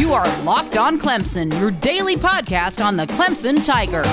You 0.00 0.14
are 0.14 0.42
Locked 0.44 0.78
On 0.78 0.98
Clemson, 0.98 1.52
your 1.60 1.70
daily 1.70 2.16
podcast 2.16 2.82
on 2.82 2.96
the 2.96 3.06
Clemson 3.06 3.62
Tigers. 3.62 4.06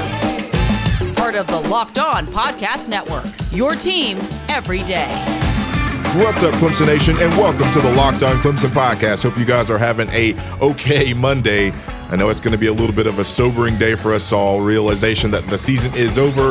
Part 1.16 1.36
of 1.36 1.48
the 1.48 1.62
Locked 1.70 1.98
On 1.98 2.28
Podcast 2.28 2.90
Network, 2.90 3.26
your 3.54 3.74
team 3.74 4.18
every 4.50 4.84
day. 4.84 5.08
What's 6.18 6.44
up, 6.44 6.54
Clemson 6.56 6.88
Nation, 6.88 7.16
and 7.22 7.32
welcome 7.36 7.72
to 7.72 7.80
the 7.80 7.90
Locked 7.94 8.22
On 8.24 8.36
Clemson 8.40 8.68
podcast. 8.72 9.24
Hope 9.24 9.38
you 9.38 9.46
guys 9.46 9.70
are 9.70 9.78
having 9.78 10.10
a 10.10 10.36
okay 10.62 11.14
Monday. 11.14 11.72
I 12.10 12.18
know 12.18 12.28
it's 12.32 12.42
going 12.42 12.52
to 12.52 12.58
be 12.58 12.68
a 12.68 12.74
little 12.74 12.94
bit 12.94 13.08
of 13.08 13.20
a 13.20 13.24
sobering 13.24 13.78
day 13.78 13.96
for 13.96 14.12
us 14.12 14.34
all. 14.34 14.60
Realization 14.60 15.32
that 15.32 15.46
the 15.46 15.58
season 15.58 15.96
is 15.96 16.18
over, 16.18 16.50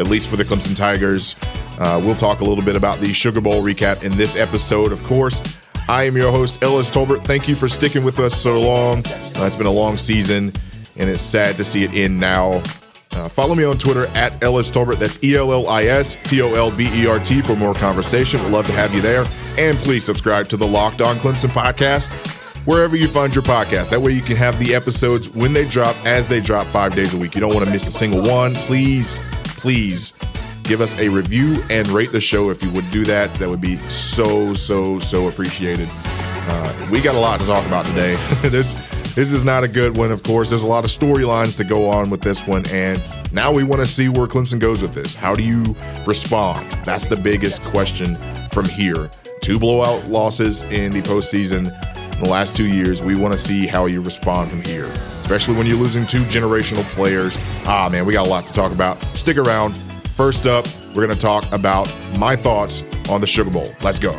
at 0.00 0.08
least 0.08 0.30
for 0.30 0.36
the 0.36 0.44
Clemson 0.44 0.74
Tigers. 0.74 1.36
Uh, 1.78 2.00
we'll 2.02 2.16
talk 2.16 2.40
a 2.40 2.44
little 2.44 2.64
bit 2.64 2.76
about 2.76 2.98
the 3.02 3.12
Sugar 3.12 3.42
Bowl 3.42 3.62
recap 3.62 4.02
in 4.02 4.16
this 4.16 4.36
episode, 4.36 4.90
of 4.90 5.02
course. 5.04 5.42
I 5.88 6.04
am 6.04 6.16
your 6.16 6.30
host, 6.30 6.62
Ellis 6.62 6.88
Tolbert. 6.88 7.24
Thank 7.24 7.48
you 7.48 7.54
for 7.54 7.68
sticking 7.68 8.04
with 8.04 8.18
us 8.18 8.40
so 8.40 8.58
long. 8.58 8.98
Uh, 9.06 9.44
it's 9.44 9.56
been 9.56 9.66
a 9.66 9.70
long 9.70 9.96
season, 9.96 10.52
and 10.96 11.10
it's 11.10 11.20
sad 11.20 11.56
to 11.56 11.64
see 11.64 11.84
it 11.84 11.94
end 11.94 12.18
now. 12.18 12.62
Uh, 13.10 13.28
follow 13.28 13.54
me 13.54 13.64
on 13.64 13.78
Twitter 13.78 14.06
at 14.16 14.42
Ellis 14.42 14.70
Tolbert. 14.70 14.98
That's 14.98 15.22
E 15.22 15.36
L 15.36 15.52
L 15.52 15.68
I 15.68 15.84
S 15.84 16.16
T 16.24 16.40
O 16.42 16.54
L 16.54 16.76
B 16.76 16.88
E 16.92 17.06
R 17.06 17.18
T 17.18 17.42
for 17.42 17.54
more 17.54 17.74
conversation. 17.74 18.42
We'd 18.42 18.50
love 18.50 18.66
to 18.66 18.72
have 18.72 18.94
you 18.94 19.00
there. 19.00 19.24
And 19.58 19.78
please 19.78 20.04
subscribe 20.04 20.48
to 20.48 20.56
the 20.56 20.66
Locked 20.66 21.00
On 21.00 21.16
Clemson 21.16 21.50
podcast 21.50 22.12
wherever 22.66 22.96
you 22.96 23.08
find 23.08 23.34
your 23.34 23.44
podcast. 23.44 23.90
That 23.90 24.00
way 24.00 24.12
you 24.12 24.22
can 24.22 24.36
have 24.36 24.58
the 24.58 24.74
episodes 24.74 25.28
when 25.28 25.52
they 25.52 25.68
drop, 25.68 25.96
as 26.06 26.26
they 26.28 26.40
drop 26.40 26.66
five 26.68 26.94
days 26.94 27.14
a 27.14 27.18
week. 27.18 27.34
You 27.34 27.42
don't 27.42 27.52
want 27.54 27.66
to 27.66 27.70
miss 27.70 27.86
a 27.86 27.92
single 27.92 28.22
one. 28.22 28.54
Please, 28.54 29.20
please 29.44 30.12
give 30.64 30.80
us 30.80 30.98
a 30.98 31.08
review 31.08 31.62
and 31.70 31.86
rate 31.88 32.10
the 32.10 32.20
show 32.20 32.50
if 32.50 32.62
you 32.62 32.70
would 32.70 32.90
do 32.90 33.04
that. 33.04 33.32
That 33.36 33.48
would 33.48 33.60
be 33.60 33.76
so, 33.90 34.54
so, 34.54 34.98
so 34.98 35.28
appreciated. 35.28 35.88
Uh, 35.92 36.88
we 36.90 37.00
got 37.00 37.14
a 37.14 37.18
lot 37.18 37.40
to 37.40 37.46
talk 37.46 37.64
about 37.66 37.86
today. 37.86 38.16
this 38.48 38.74
this 39.14 39.30
is 39.30 39.44
not 39.44 39.62
a 39.62 39.68
good 39.68 39.96
one, 39.96 40.10
of 40.10 40.24
course. 40.24 40.50
There's 40.50 40.64
a 40.64 40.68
lot 40.68 40.82
of 40.82 40.90
storylines 40.90 41.56
to 41.58 41.64
go 41.64 41.88
on 41.88 42.10
with 42.10 42.20
this 42.20 42.48
one, 42.48 42.66
and 42.70 43.00
now 43.32 43.52
we 43.52 43.62
want 43.62 43.80
to 43.80 43.86
see 43.86 44.08
where 44.08 44.26
Clemson 44.26 44.58
goes 44.58 44.82
with 44.82 44.92
this. 44.92 45.14
How 45.14 45.36
do 45.36 45.42
you 45.44 45.76
respond? 46.04 46.68
That's 46.84 47.06
the 47.06 47.14
biggest 47.14 47.62
question 47.62 48.18
from 48.50 48.64
here. 48.64 49.08
Two 49.40 49.60
blowout 49.60 50.06
losses 50.06 50.62
in 50.64 50.90
the 50.90 51.00
postseason 51.02 51.72
in 52.14 52.20
the 52.24 52.28
last 52.28 52.56
two 52.56 52.66
years. 52.66 53.02
We 53.02 53.16
want 53.16 53.32
to 53.32 53.38
see 53.38 53.68
how 53.68 53.86
you 53.86 54.02
respond 54.02 54.50
from 54.50 54.62
here, 54.62 54.86
especially 54.86 55.54
when 55.54 55.68
you're 55.68 55.78
losing 55.78 56.08
two 56.08 56.22
generational 56.24 56.82
players. 56.94 57.36
Ah, 57.66 57.88
man, 57.92 58.06
we 58.06 58.14
got 58.14 58.26
a 58.26 58.30
lot 58.30 58.48
to 58.48 58.52
talk 58.52 58.72
about. 58.72 58.98
Stick 59.16 59.36
around. 59.36 59.80
First 60.14 60.46
up, 60.46 60.68
we're 60.94 61.04
going 61.04 61.08
to 61.08 61.16
talk 61.16 61.52
about 61.52 61.92
my 62.20 62.36
thoughts 62.36 62.84
on 63.10 63.20
the 63.20 63.26
Sugar 63.26 63.50
Bowl. 63.50 63.74
Let's 63.82 63.98
go. 63.98 64.12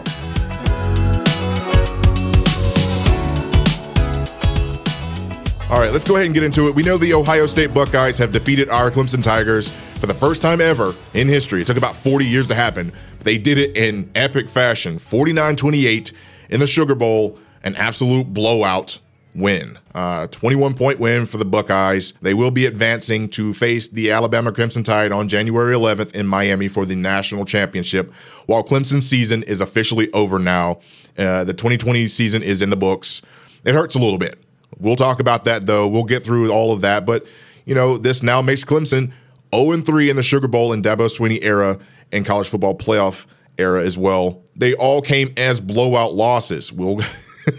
All 5.69 5.79
right, 5.79 5.93
let's 5.93 6.03
go 6.03 6.15
ahead 6.15 6.25
and 6.25 6.35
get 6.35 6.43
into 6.43 6.67
it. 6.67 6.75
We 6.75 6.83
know 6.83 6.97
the 6.97 7.13
Ohio 7.13 7.45
State 7.45 7.73
Buckeyes 7.73 8.17
have 8.17 8.33
defeated 8.33 8.67
our 8.67 8.91
Clemson 8.91 9.23
Tigers 9.23 9.69
for 10.01 10.07
the 10.07 10.13
first 10.13 10.41
time 10.41 10.59
ever 10.59 10.93
in 11.13 11.29
history. 11.29 11.61
It 11.61 11.67
took 11.67 11.77
about 11.77 11.95
40 11.95 12.25
years 12.25 12.47
to 12.47 12.55
happen. 12.55 12.91
But 13.17 13.23
they 13.23 13.37
did 13.37 13.57
it 13.57 13.77
in 13.77 14.11
epic 14.15 14.49
fashion 14.49 14.99
49 14.99 15.55
28 15.55 16.11
in 16.49 16.59
the 16.59 16.67
Sugar 16.67 16.95
Bowl, 16.95 17.39
an 17.63 17.73
absolute 17.77 18.33
blowout 18.33 18.99
win. 19.35 19.77
Uh, 19.93 20.27
21 20.27 20.73
point 20.73 20.99
win 20.99 21.25
for 21.25 21.37
the 21.37 21.45
Buckeyes. 21.45 22.13
They 22.21 22.33
will 22.33 22.51
be 22.51 22.65
advancing 22.65 23.29
to 23.29 23.53
face 23.53 23.87
the 23.87 24.11
Alabama 24.11 24.51
Crimson 24.51 24.83
Tide 24.83 25.11
on 25.11 25.27
January 25.27 25.75
11th 25.75 26.15
in 26.15 26.25
Miami 26.25 26.67
for 26.67 26.85
the 26.85 26.95
national 26.95 27.45
championship. 27.45 28.13
While 28.45 28.63
Clemson's 28.63 29.07
season 29.07 29.43
is 29.43 29.61
officially 29.61 30.11
over 30.13 30.39
now, 30.39 30.79
uh, 31.17 31.43
the 31.43 31.53
2020 31.53 32.07
season 32.07 32.41
is 32.41 32.61
in 32.61 32.69
the 32.69 32.77
books. 32.77 33.21
It 33.65 33.73
hurts 33.73 33.95
a 33.95 33.99
little 33.99 34.17
bit. 34.17 34.39
We'll 34.79 34.95
talk 34.95 35.19
about 35.19 35.45
that 35.45 35.65
though. 35.65 35.87
We'll 35.87 36.03
get 36.03 36.23
through 36.23 36.51
all 36.51 36.71
of 36.71 36.81
that. 36.81 37.05
But, 37.05 37.25
you 37.65 37.75
know, 37.75 37.97
this 37.97 38.23
now 38.23 38.41
makes 38.41 38.63
Clemson 38.63 39.11
0 39.53 39.81
3 39.81 40.09
in 40.09 40.15
the 40.15 40.23
Sugar 40.23 40.47
Bowl 40.47 40.73
and 40.73 40.83
Dabo 40.83 41.09
Swinney 41.09 41.39
era 41.41 41.79
and 42.11 42.25
college 42.25 42.47
football 42.47 42.75
playoff 42.75 43.25
era 43.57 43.83
as 43.83 43.97
well. 43.97 44.41
They 44.55 44.73
all 44.73 45.01
came 45.01 45.33
as 45.37 45.59
blowout 45.59 46.13
losses. 46.13 46.71
We'll. 46.71 47.01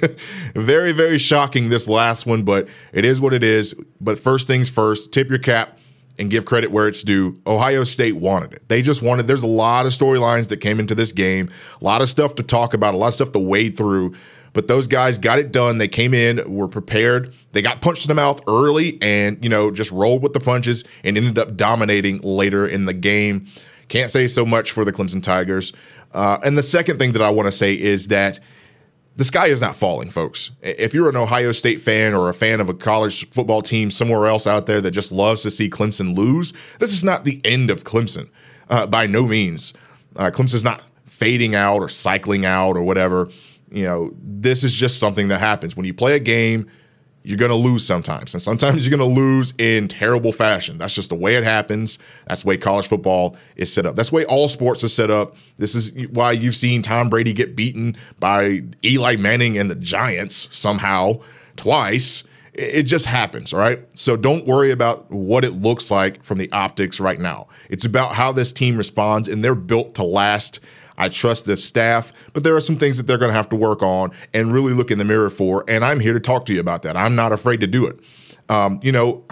very, 0.55 0.93
very 0.93 1.19
shocking 1.19 1.69
this 1.69 1.89
last 1.89 2.27
one, 2.27 2.43
but 2.43 2.69
it 2.93 3.05
is 3.05 3.21
what 3.21 3.33
it 3.33 3.45
is. 3.45 3.75
But 4.01 4.19
first 4.19 4.47
things 4.47 4.69
first, 4.69 5.12
tip 5.12 5.29
your 5.29 5.39
cap 5.39 5.79
and 6.19 6.31
give 6.31 6.45
credit 6.45 6.71
where 6.71 6.89
it's 6.89 7.03
due. 7.03 7.41
Ohio 7.47 7.84
State 7.84 8.17
wanted 8.17 8.53
it. 8.53 8.69
They 8.69 8.83
just 8.83 9.03
wanted, 9.03 9.27
there's 9.27 9.43
a 9.43 9.49
lot 9.49 9.87
of 9.87 9.93
storylines 9.93 10.49
that 10.49 10.59
came 10.59 10.81
into 10.81 10.95
this 10.95 11.12
game, 11.12 11.51
a 11.81 11.84
lot 11.84 12.03
of 12.03 12.09
stuff 12.09 12.34
to 12.37 12.43
talk 12.43 12.75
about, 12.75 12.95
a 12.95 12.97
lot 12.97 13.09
of 13.09 13.15
stuff 13.15 13.33
to 13.33 13.39
wade 13.39 13.77
through. 13.77 14.15
But 14.53 14.69
those 14.69 14.87
guys 14.87 15.19
got 15.19 15.39
it 15.39 15.53
done. 15.53 15.77
They 15.77 15.89
came 15.89 16.15
in, 16.15 16.43
were 16.51 16.69
prepared. 16.69 17.34
They 17.53 17.61
got 17.61 17.83
punched 17.83 18.07
in 18.07 18.09
the 18.09 18.15
mouth 18.15 18.41
early 18.47 18.97
and, 19.03 19.43
you 19.45 19.51
know, 19.51 19.71
just 19.71 19.91
rolled 19.91 20.23
with 20.23 20.33
the 20.33 20.41
punches 20.41 20.83
and 21.05 21.19
ended 21.19 21.39
up 21.39 21.57
dominating 21.57 22.21
later 22.23 22.67
in 22.67 22.87
the 22.87 22.95
game. 22.95 23.49
Can't 23.89 24.11
say 24.11 24.27
so 24.27 24.47
much 24.47 24.73
for 24.73 24.84
the 24.84 24.93
Clemson 24.93 25.23
Tigers. 25.23 25.75
Uh, 26.13 26.39
and 26.43 26.57
the 26.57 26.63
second 26.63 26.99
thing 26.99 27.13
that 27.13 27.21
I 27.21 27.28
want 27.28 27.49
to 27.49 27.53
say 27.53 27.75
is 27.75 28.09
that 28.09 28.41
the 29.16 29.25
sky 29.25 29.47
is 29.47 29.60
not 29.60 29.75
falling, 29.75 30.10
folks. 30.10 30.50
If 30.62 30.93
you're 30.93 31.09
an 31.09 31.16
Ohio 31.16 31.53
State 31.53 31.81
fan 31.81 32.15
or 32.15 32.28
a 32.28 32.34
fan 32.34 32.60
of 32.60 32.69
a 32.69 32.75
college 32.75 33.28
football 33.31 33.62
team 33.62 33.91
somewhere 33.91 34.27
else 34.27 34.47
out 34.47 34.66
there 34.66 34.81
that 34.82 34.91
just 34.91 35.10
loves 35.10 35.43
to 35.43 35.50
see 35.50 35.71
Clemson 35.71 36.15
lose, 36.15 36.53
this 36.78 36.93
is 36.93 37.03
not 37.03 37.25
the 37.25 37.41
end 37.44 37.71
of 37.71 37.84
Clemson 37.84 38.28
uh, 38.69 38.87
by 38.87 39.06
no 39.06 39.27
means. 39.27 39.72
Uh, 40.16 40.31
Clemson's 40.31 40.65
not 40.65 40.82
fading 41.06 41.54
out 41.54 41.78
or 41.78 41.88
cycling 41.88 42.44
out 42.44 42.77
or 42.77 42.82
whatever. 42.82 43.31
You 43.71 43.84
know, 43.84 44.10
this 44.22 44.62
is 44.62 44.75
just 44.75 45.00
something 45.00 45.28
that 45.28 45.38
happens. 45.38 45.77
When 45.77 45.87
you 45.87 45.94
play 45.94 46.15
a 46.15 46.21
game, 46.21 46.71
you're 47.27 47.37
going 47.37 47.51
to 47.51 47.57
lose 47.57 47.85
sometimes. 47.85 48.33
And 48.35 48.41
sometimes 48.41 48.87
you're 48.87 48.97
going 48.97 49.11
to 49.15 49.21
lose 49.21 49.53
in 49.59 49.89
terrible 49.89 50.31
fashion. 50.31 50.79
That's 50.79 50.95
just 50.95 51.09
the 51.09 51.17
way 51.17 51.35
it 51.35 51.43
happens. 51.43 51.99
That's 52.29 52.43
the 52.43 52.49
way 52.49 52.57
college 52.57 52.87
football 52.87 53.37
is 53.57 53.73
set 53.73 53.85
up. 53.85 53.97
That's 53.97 54.11
the 54.11 54.17
way 54.17 54.25
all 54.27 54.47
sports 54.49 54.85
are 54.85 54.89
set 54.89 55.11
up. 55.11 55.35
This 55.57 55.75
is 55.75 55.93
why 56.09 56.33
you've 56.33 56.55
seen 56.55 56.83
Tom 56.83 57.11
Brady 57.11 57.33
get 57.33 57.57
beaten 57.57 57.97
by 58.21 58.63
Eli 58.85 59.17
Manning 59.17 59.59
and 59.59 59.69
the 59.69 59.75
Giants 59.75 60.49
somehow 60.57 61.21
twice. 61.57 62.23
It 62.53 62.85
just 62.85 63.07
happens, 63.07 63.53
all 63.53 63.59
right? 63.59 63.81
So 63.99 64.17
don't 64.17 64.47
worry 64.47 64.71
about 64.71 65.11
what 65.11 65.45
it 65.45 65.51
looks 65.51 65.91
like 65.91 66.23
from 66.23 66.39
the 66.39 66.51
optics 66.53 67.01
right 67.01 67.19
now. 67.19 67.49
It's 67.69 67.85
about 67.85 68.15
how 68.15 68.31
this 68.33 68.53
team 68.53 68.77
responds, 68.77 69.27
and 69.29 69.43
they're 69.45 69.57
built 69.57 69.97
to 69.97 70.05
last. 70.05 70.61
I 70.99 71.09
trust 71.09 71.45
this 71.45 71.65
staff, 71.65 72.12
but 72.33 72.45
there 72.45 72.57
are 72.57 72.61
some 72.61 72.77
things 72.77 72.97
that 72.97 73.07
they're 73.07 73.19
going 73.19 73.31
to 73.31 73.37
have 73.37 73.49
to 73.51 73.57
work 73.57 73.83
on 73.83 74.12
and 74.33 74.53
really 74.53 74.73
look 74.73 74.91
in 74.91 74.99
the 74.99 75.05
mirror 75.05 75.31
for. 75.31 75.65
And 75.69 75.84
I'm 75.84 76.01
here 76.01 76.15
to 76.15 76.21
talk 76.21 76.47
to 76.47 76.55
you 76.55 76.61
about 76.61 76.83
that. 76.83 76.97
I'm 76.97 77.15
not 77.15 77.33
afraid 77.33 77.61
to 77.61 77.67
do 77.67 77.87
it. 77.87 78.01
Um, 78.49 78.81
you 78.83 78.93
know, 78.93 79.25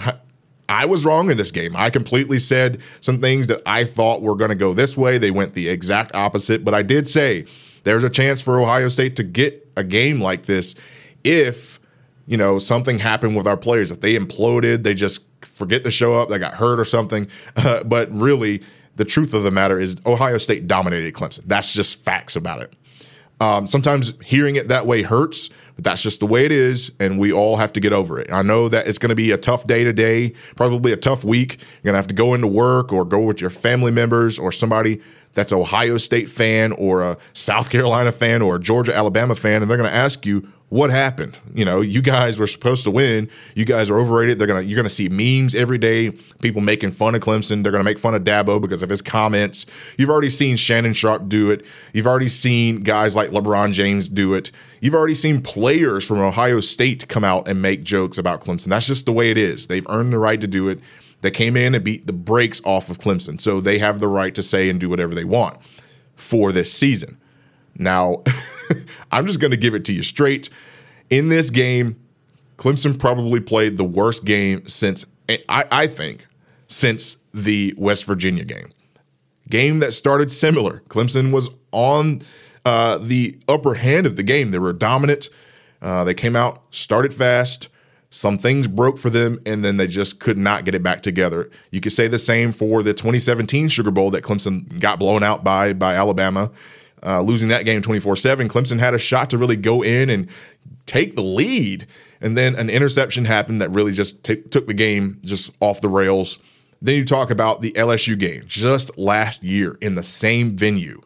I 0.69 0.87
was 0.87 1.05
wrong 1.05 1.31
in 1.31 1.37
this 1.37 1.51
game. 1.51 1.75
I 1.77 1.91
completely 1.91 2.39
said 2.39 2.81
some 3.01 3.21
things 3.21 3.47
that 3.49 3.63
I 3.67 3.85
thought 3.85 4.23
were 4.23 4.35
going 4.35 4.51
to 4.51 4.57
go 4.57 4.73
this 4.73 4.97
way. 4.97 5.19
They 5.19 5.31
went 5.31 5.55
the 5.55 5.69
exact 5.69 6.15
opposite. 6.15 6.65
But 6.65 6.75
I 6.75 6.83
did 6.83 7.07
say 7.07 7.47
there's 7.85 8.05
a 8.05 8.11
chance 8.11 8.41
for 8.41 8.61
Ohio 8.61 8.89
State 8.89 9.17
to 9.17 9.23
get 9.23 9.69
a 9.77 9.85
game 9.85 10.21
like 10.21 10.47
this 10.47 10.75
if, 11.23 11.81
you 12.27 12.37
know, 12.37 12.59
something 12.59 12.99
happened 12.99 13.37
with 13.37 13.47
our 13.47 13.57
players. 13.57 13.91
If 13.91 14.01
they 14.01 14.19
imploded, 14.19 14.85
they 14.85 14.95
just 14.95 15.25
forget 15.43 15.85
to 15.85 15.91
show 15.91 16.19
up, 16.19 16.29
they 16.29 16.39
got 16.39 16.55
hurt 16.55 16.81
or 16.81 16.85
something. 16.85 17.29
Uh, 17.57 17.85
but 17.85 18.11
really, 18.13 18.63
the 18.97 19.05
truth 19.05 19.35
of 19.35 19.43
the 19.43 19.51
matter 19.51 19.79
is 19.79 19.97
Ohio 20.07 20.39
State 20.39 20.67
dominated 20.67 21.15
Clemson. 21.15 21.43
That's 21.47 21.73
just 21.73 21.99
facts 22.03 22.37
about 22.37 22.63
it. 22.63 22.73
Um, 23.41 23.67
sometimes 23.67 24.15
hearing 24.25 24.57
it 24.57 24.69
that 24.69 24.87
way 24.87 25.03
hurts, 25.03 25.51
but 25.75 25.85
that's 25.85 26.03
just 26.03 26.21
the 26.21 26.27
way 26.27 26.45
it 26.45 26.53
is, 26.53 26.93
and 27.01 27.19
we 27.19 27.33
all 27.33 27.57
have 27.57 27.73
to 27.73 27.81
get 27.81 27.93
over 27.93 28.21
it. 28.21 28.33
I 28.33 28.43
know 28.43 28.69
that 28.69 28.87
it's 28.87 28.99
going 28.99 29.09
to 29.09 29.17
be 29.17 29.33
a 29.33 29.37
tough 29.37 29.67
day 29.67 29.83
today, 29.83 30.33
probably 30.55 30.93
a 30.93 30.97
tough 30.97 31.25
week. 31.25 31.59
You're 31.83 31.93
going 31.93 31.95
to 31.95 31.99
have 31.99 32.07
to 32.07 32.15
go 32.15 32.35
into 32.35 32.47
work 32.47 32.93
or 32.93 33.05
go 33.05 33.21
with 33.21 33.41
your 33.41 33.51
family 33.51 33.91
members 33.91 34.39
or 34.39 34.53
somebody 34.53 35.01
that's 35.35 35.53
Ohio 35.53 35.97
State 35.99 36.31
fan 36.31 36.73
or 36.73 37.03
a 37.03 37.19
South 37.33 37.71
Carolina 37.71 38.13
fan 38.13 38.41
or 38.41 38.57
a 38.57 38.61
Georgia 38.61 38.95
Alabama 38.95 39.35
fan, 39.35 39.63
and 39.63 39.71
they're 39.71 39.79
going 39.79 39.91
to 39.91 39.97
ask 39.97 40.25
you, 40.25 40.49
what 40.75 40.91
happened? 40.91 41.39
You 41.55 41.65
know, 41.65 41.83
you 41.83 42.03
guys 42.03 42.37
were 42.37 42.49
supposed 42.49 42.83
to 42.83 42.91
win. 42.91 43.31
You 43.55 43.65
guys 43.65 43.91
are 43.91 44.01
overrated. 44.01 44.41
They're 44.41 44.49
gonna 44.49 44.63
you're 44.63 44.75
gonna 44.75 44.89
see 44.89 45.09
memes 45.09 45.55
every 45.55 45.79
day, 45.79 46.11
people 46.43 46.63
making 46.63 46.91
fun 46.91 47.15
of 47.15 47.21
Clemson. 47.21 47.63
They're 47.63 47.71
gonna 47.71 47.85
make 47.85 47.97
fun 47.97 48.13
of 48.13 48.25
Dabo 48.25 48.61
because 48.61 48.83
of 48.83 48.91
his 48.91 49.01
comments. 49.01 49.67
You've 49.99 50.11
already 50.11 50.31
seen 50.31 50.57
Shannon 50.57 50.93
Sharpe 50.93 51.29
do 51.29 51.53
it. 51.53 51.65
You've 51.93 52.09
already 52.09 52.27
seen 52.27 52.81
guys 52.81 53.15
like 53.15 53.31
LeBron 53.31 53.73
James 53.73 54.09
do 54.09 54.35
it. 54.35 54.51
You've 54.81 54.97
already 54.97 55.15
seen 55.15 55.43
players 55.43 56.05
from 56.05 56.19
Ohio 56.19 56.59
State 56.59 57.07
come 57.07 57.23
out 57.23 57.47
and 57.47 57.63
make 57.63 57.85
jokes 57.85 58.19
about 58.19 58.41
Clemson. 58.41 58.65
That's 58.65 58.89
just 58.89 59.07
the 59.07 59.13
way 59.13 59.31
it 59.31 59.39
is. 59.39 59.69
They've 59.69 59.87
earned 59.89 60.13
the 60.13 60.19
right 60.19 60.41
to 60.41 60.49
do 60.49 60.69
it. 60.69 60.81
They 61.21 61.31
came 61.31 61.57
in 61.57 61.77
and 61.77 61.85
beat 61.85 62.09
the 62.09 62.13
brakes 62.13 62.61
off 62.65 62.91
of 62.91 62.99
Clemson. 62.99 63.41
So 63.41 63.61
they 63.61 63.79
have 63.79 64.01
the 64.01 64.09
right 64.09 64.35
to 64.35 64.43
say 64.43 64.69
and 64.69 64.81
do 64.81 64.89
whatever 64.89 65.15
they 65.15 65.23
want 65.23 65.57
for 66.17 66.51
this 66.51 66.73
season. 66.73 67.17
Now, 67.79 68.19
I'm 69.15 69.27
just 69.29 69.39
going 69.39 69.53
to 69.53 69.57
give 69.57 69.75
it 69.75 69.85
to 69.87 69.93
you 69.93 70.03
straight. 70.03 70.51
In 71.09 71.29
this 71.29 71.49
game, 71.51 71.97
Clemson 72.57 72.99
probably 72.99 73.39
played 73.39 73.77
the 73.77 73.85
worst 73.85 74.25
game 74.25 74.67
since, 74.67 75.07
I, 75.29 75.65
I 75.71 75.87
think, 75.87 76.27
since 76.67 77.17
the 77.33 77.75
West 77.77 78.05
Virginia 78.07 78.45
game. 78.45 78.73
Game 79.49 79.79
that 79.79 79.93
started 79.93 80.31
similar. 80.31 80.83
Clemson 80.89 81.31
was 81.33 81.49
on 81.71 82.23
uh, 82.65 82.99
the 82.99 83.39
upper 83.47 83.75
hand 83.75 84.05
of 84.07 84.17
the 84.17 84.25
game. 84.25 84.51
They 84.51 84.59
were 84.59 84.73
dominant. 84.73 85.29
Uh, 85.81 86.03
they 86.03 86.15
came 86.15 86.35
out, 86.35 86.63
started 86.71 87.15
fast. 87.15 87.69
Some 88.11 88.39
things 88.39 88.67
broke 88.67 88.99
for 88.99 89.11
them, 89.11 89.41
and 89.45 89.65
then 89.65 89.77
they 89.77 89.87
just 89.87 90.19
could 90.19 90.39
not 90.39 90.65
get 90.65 90.75
it 90.75 90.83
back 90.83 91.03
together. 91.03 91.51
You 91.71 91.81
could 91.81 91.93
say 91.93 92.09
the 92.09 92.19
same 92.19 92.53
for 92.53 92.83
the 92.83 92.95
2017 92.95 93.69
Sugar 93.69 93.91
Bowl 93.91 94.11
that 94.13 94.23
Clemson 94.25 94.81
got 94.81 94.99
blown 94.99 95.23
out 95.23 95.45
by 95.45 95.73
by 95.73 95.95
Alabama, 95.95 96.51
uh, 97.05 97.21
losing 97.21 97.49
that 97.49 97.65
game 97.65 97.83
24 97.83 98.17
7. 98.17 98.49
Clemson 98.49 98.79
had 98.79 98.95
a 98.95 98.99
shot 98.99 99.31
to 99.31 99.39
really 99.39 99.57
go 99.57 99.83
in 99.83 100.11
and 100.11 100.29
take 100.87 101.15
the 101.17 101.23
lead, 101.23 101.87
and 102.21 102.37
then 102.37 102.55
an 102.57 102.71
interception 102.71 103.25
happened 103.25 103.61
that 103.61 103.71
really 103.71 103.93
just 103.93 104.23
t- 104.23 104.37
took 104.37 104.67
the 104.67 104.75
game 104.75 105.19
just 105.23 105.51
off 105.61 105.81
the 105.81 105.89
rails. 105.89 106.39
Then 106.83 106.97
you 106.97 107.05
talk 107.05 107.31
about 107.31 107.63
the 107.63 107.73
LSU 107.73 108.19
game 108.19 108.43
just 108.47 108.97
last 108.99 109.43
year 109.43 109.79
in 109.81 109.95
the 109.95 110.03
same 110.03 110.57
venue 110.57 111.01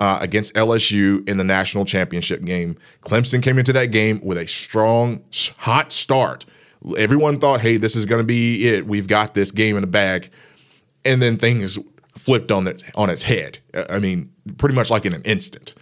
uh, 0.00 0.18
against 0.20 0.54
LSU 0.54 1.26
in 1.28 1.38
the 1.38 1.44
national 1.44 1.84
championship 1.84 2.44
game. 2.44 2.76
Clemson 3.02 3.42
came 3.42 3.58
into 3.58 3.72
that 3.72 3.86
game 3.86 4.20
with 4.22 4.36
a 4.36 4.46
strong, 4.46 5.22
hot 5.56 5.92
start. 5.92 6.44
Everyone 6.98 7.40
thought, 7.40 7.62
hey, 7.62 7.78
this 7.78 7.96
is 7.96 8.04
going 8.04 8.20
to 8.20 8.26
be 8.26 8.68
it. 8.68 8.86
We've 8.86 9.08
got 9.08 9.32
this 9.32 9.50
game 9.50 9.76
in 9.76 9.80
the 9.80 9.86
bag. 9.86 10.30
And 11.06 11.22
then 11.22 11.36
things 11.36 11.78
flipped 12.24 12.50
on 12.50 12.66
its, 12.66 12.82
on 12.94 13.10
its 13.10 13.22
head. 13.22 13.58
I 13.90 13.98
mean, 13.98 14.32
pretty 14.56 14.74
much 14.74 14.90
like 14.90 15.04
in 15.04 15.12
an 15.12 15.22
instant. 15.22 15.74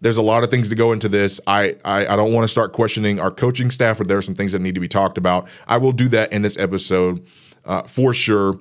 There's 0.00 0.16
a 0.16 0.22
lot 0.22 0.42
of 0.42 0.50
things 0.50 0.70
to 0.70 0.74
go 0.74 0.92
into 0.92 1.08
this. 1.08 1.38
I, 1.46 1.76
I, 1.84 2.06
I 2.06 2.16
don't 2.16 2.32
want 2.32 2.44
to 2.44 2.48
start 2.48 2.72
questioning 2.72 3.20
our 3.20 3.30
coaching 3.30 3.70
staff, 3.70 3.98
but 3.98 4.08
there 4.08 4.16
are 4.16 4.22
some 4.22 4.34
things 4.34 4.52
that 4.52 4.60
need 4.60 4.74
to 4.74 4.80
be 4.80 4.88
talked 4.88 5.18
about. 5.18 5.48
I 5.68 5.76
will 5.76 5.92
do 5.92 6.08
that 6.08 6.32
in 6.32 6.40
this 6.40 6.56
episode 6.56 7.26
uh, 7.66 7.82
for 7.82 8.14
sure. 8.14 8.58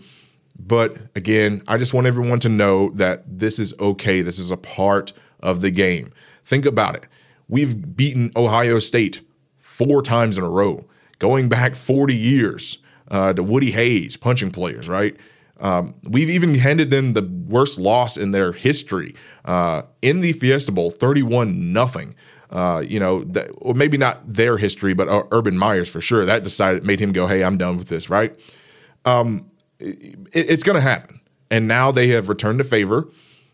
But 0.59 0.97
again, 1.15 1.63
I 1.67 1.77
just 1.77 1.93
want 1.93 2.05
everyone 2.05 2.39
to 2.41 2.49
know 2.49 2.89
that 2.91 3.23
this 3.27 3.59
is 3.59 3.73
okay. 3.79 4.21
This 4.21 4.37
is 4.37 4.51
a 4.51 4.57
part 4.57 5.13
of 5.39 5.61
the 5.61 5.71
game. 5.71 6.11
Think 6.43 6.65
about 6.65 6.95
it. 6.95 7.07
We've 7.47 7.95
beaten 7.95 8.31
Ohio 8.35 8.79
State 8.79 9.21
four 9.59 10.01
times 10.01 10.37
in 10.37 10.43
a 10.43 10.49
row, 10.49 10.85
going 11.19 11.47
back 11.47 11.75
40 11.75 12.13
years 12.13 12.79
uh, 13.09 13.31
to 13.33 13.41
Woody 13.43 13.71
Hayes 13.71 14.17
punching 14.17 14.51
players, 14.51 14.89
right? 14.89 15.15
Um, 15.59 15.95
we've 16.03 16.29
even 16.29 16.55
handed 16.55 16.91
them 16.91 17.13
the 17.13 17.23
worst 17.47 17.79
loss 17.79 18.17
in 18.17 18.31
their 18.31 18.51
history 18.51 19.15
uh, 19.45 19.83
in 20.01 20.19
the 20.19 20.33
Fiesta 20.33 20.71
Bowl, 20.71 20.91
31 20.91 21.71
nothing. 21.71 22.15
Uh, 22.49 22.83
you 22.87 22.99
know, 22.99 23.23
that, 23.23 23.49
or 23.57 23.73
maybe 23.73 23.97
not 23.97 24.21
their 24.31 24.57
history, 24.57 24.93
but 24.93 25.09
uh, 25.09 25.23
Urban 25.31 25.57
Meyer's 25.57 25.89
for 25.89 25.99
sure. 25.99 26.25
That 26.25 26.43
decided 26.43 26.85
made 26.85 26.99
him 26.99 27.11
go, 27.11 27.25
"Hey, 27.27 27.43
I'm 27.43 27.57
done 27.57 27.75
with 27.75 27.87
this." 27.87 28.09
Right? 28.09 28.37
Um, 29.03 29.49
it, 29.79 30.27
it's 30.33 30.63
going 30.63 30.75
to 30.75 30.81
happen. 30.81 31.21
And 31.51 31.67
now 31.67 31.91
they 31.91 32.07
have 32.09 32.29
returned 32.29 32.59
to 32.59 32.63
favor. 32.63 33.09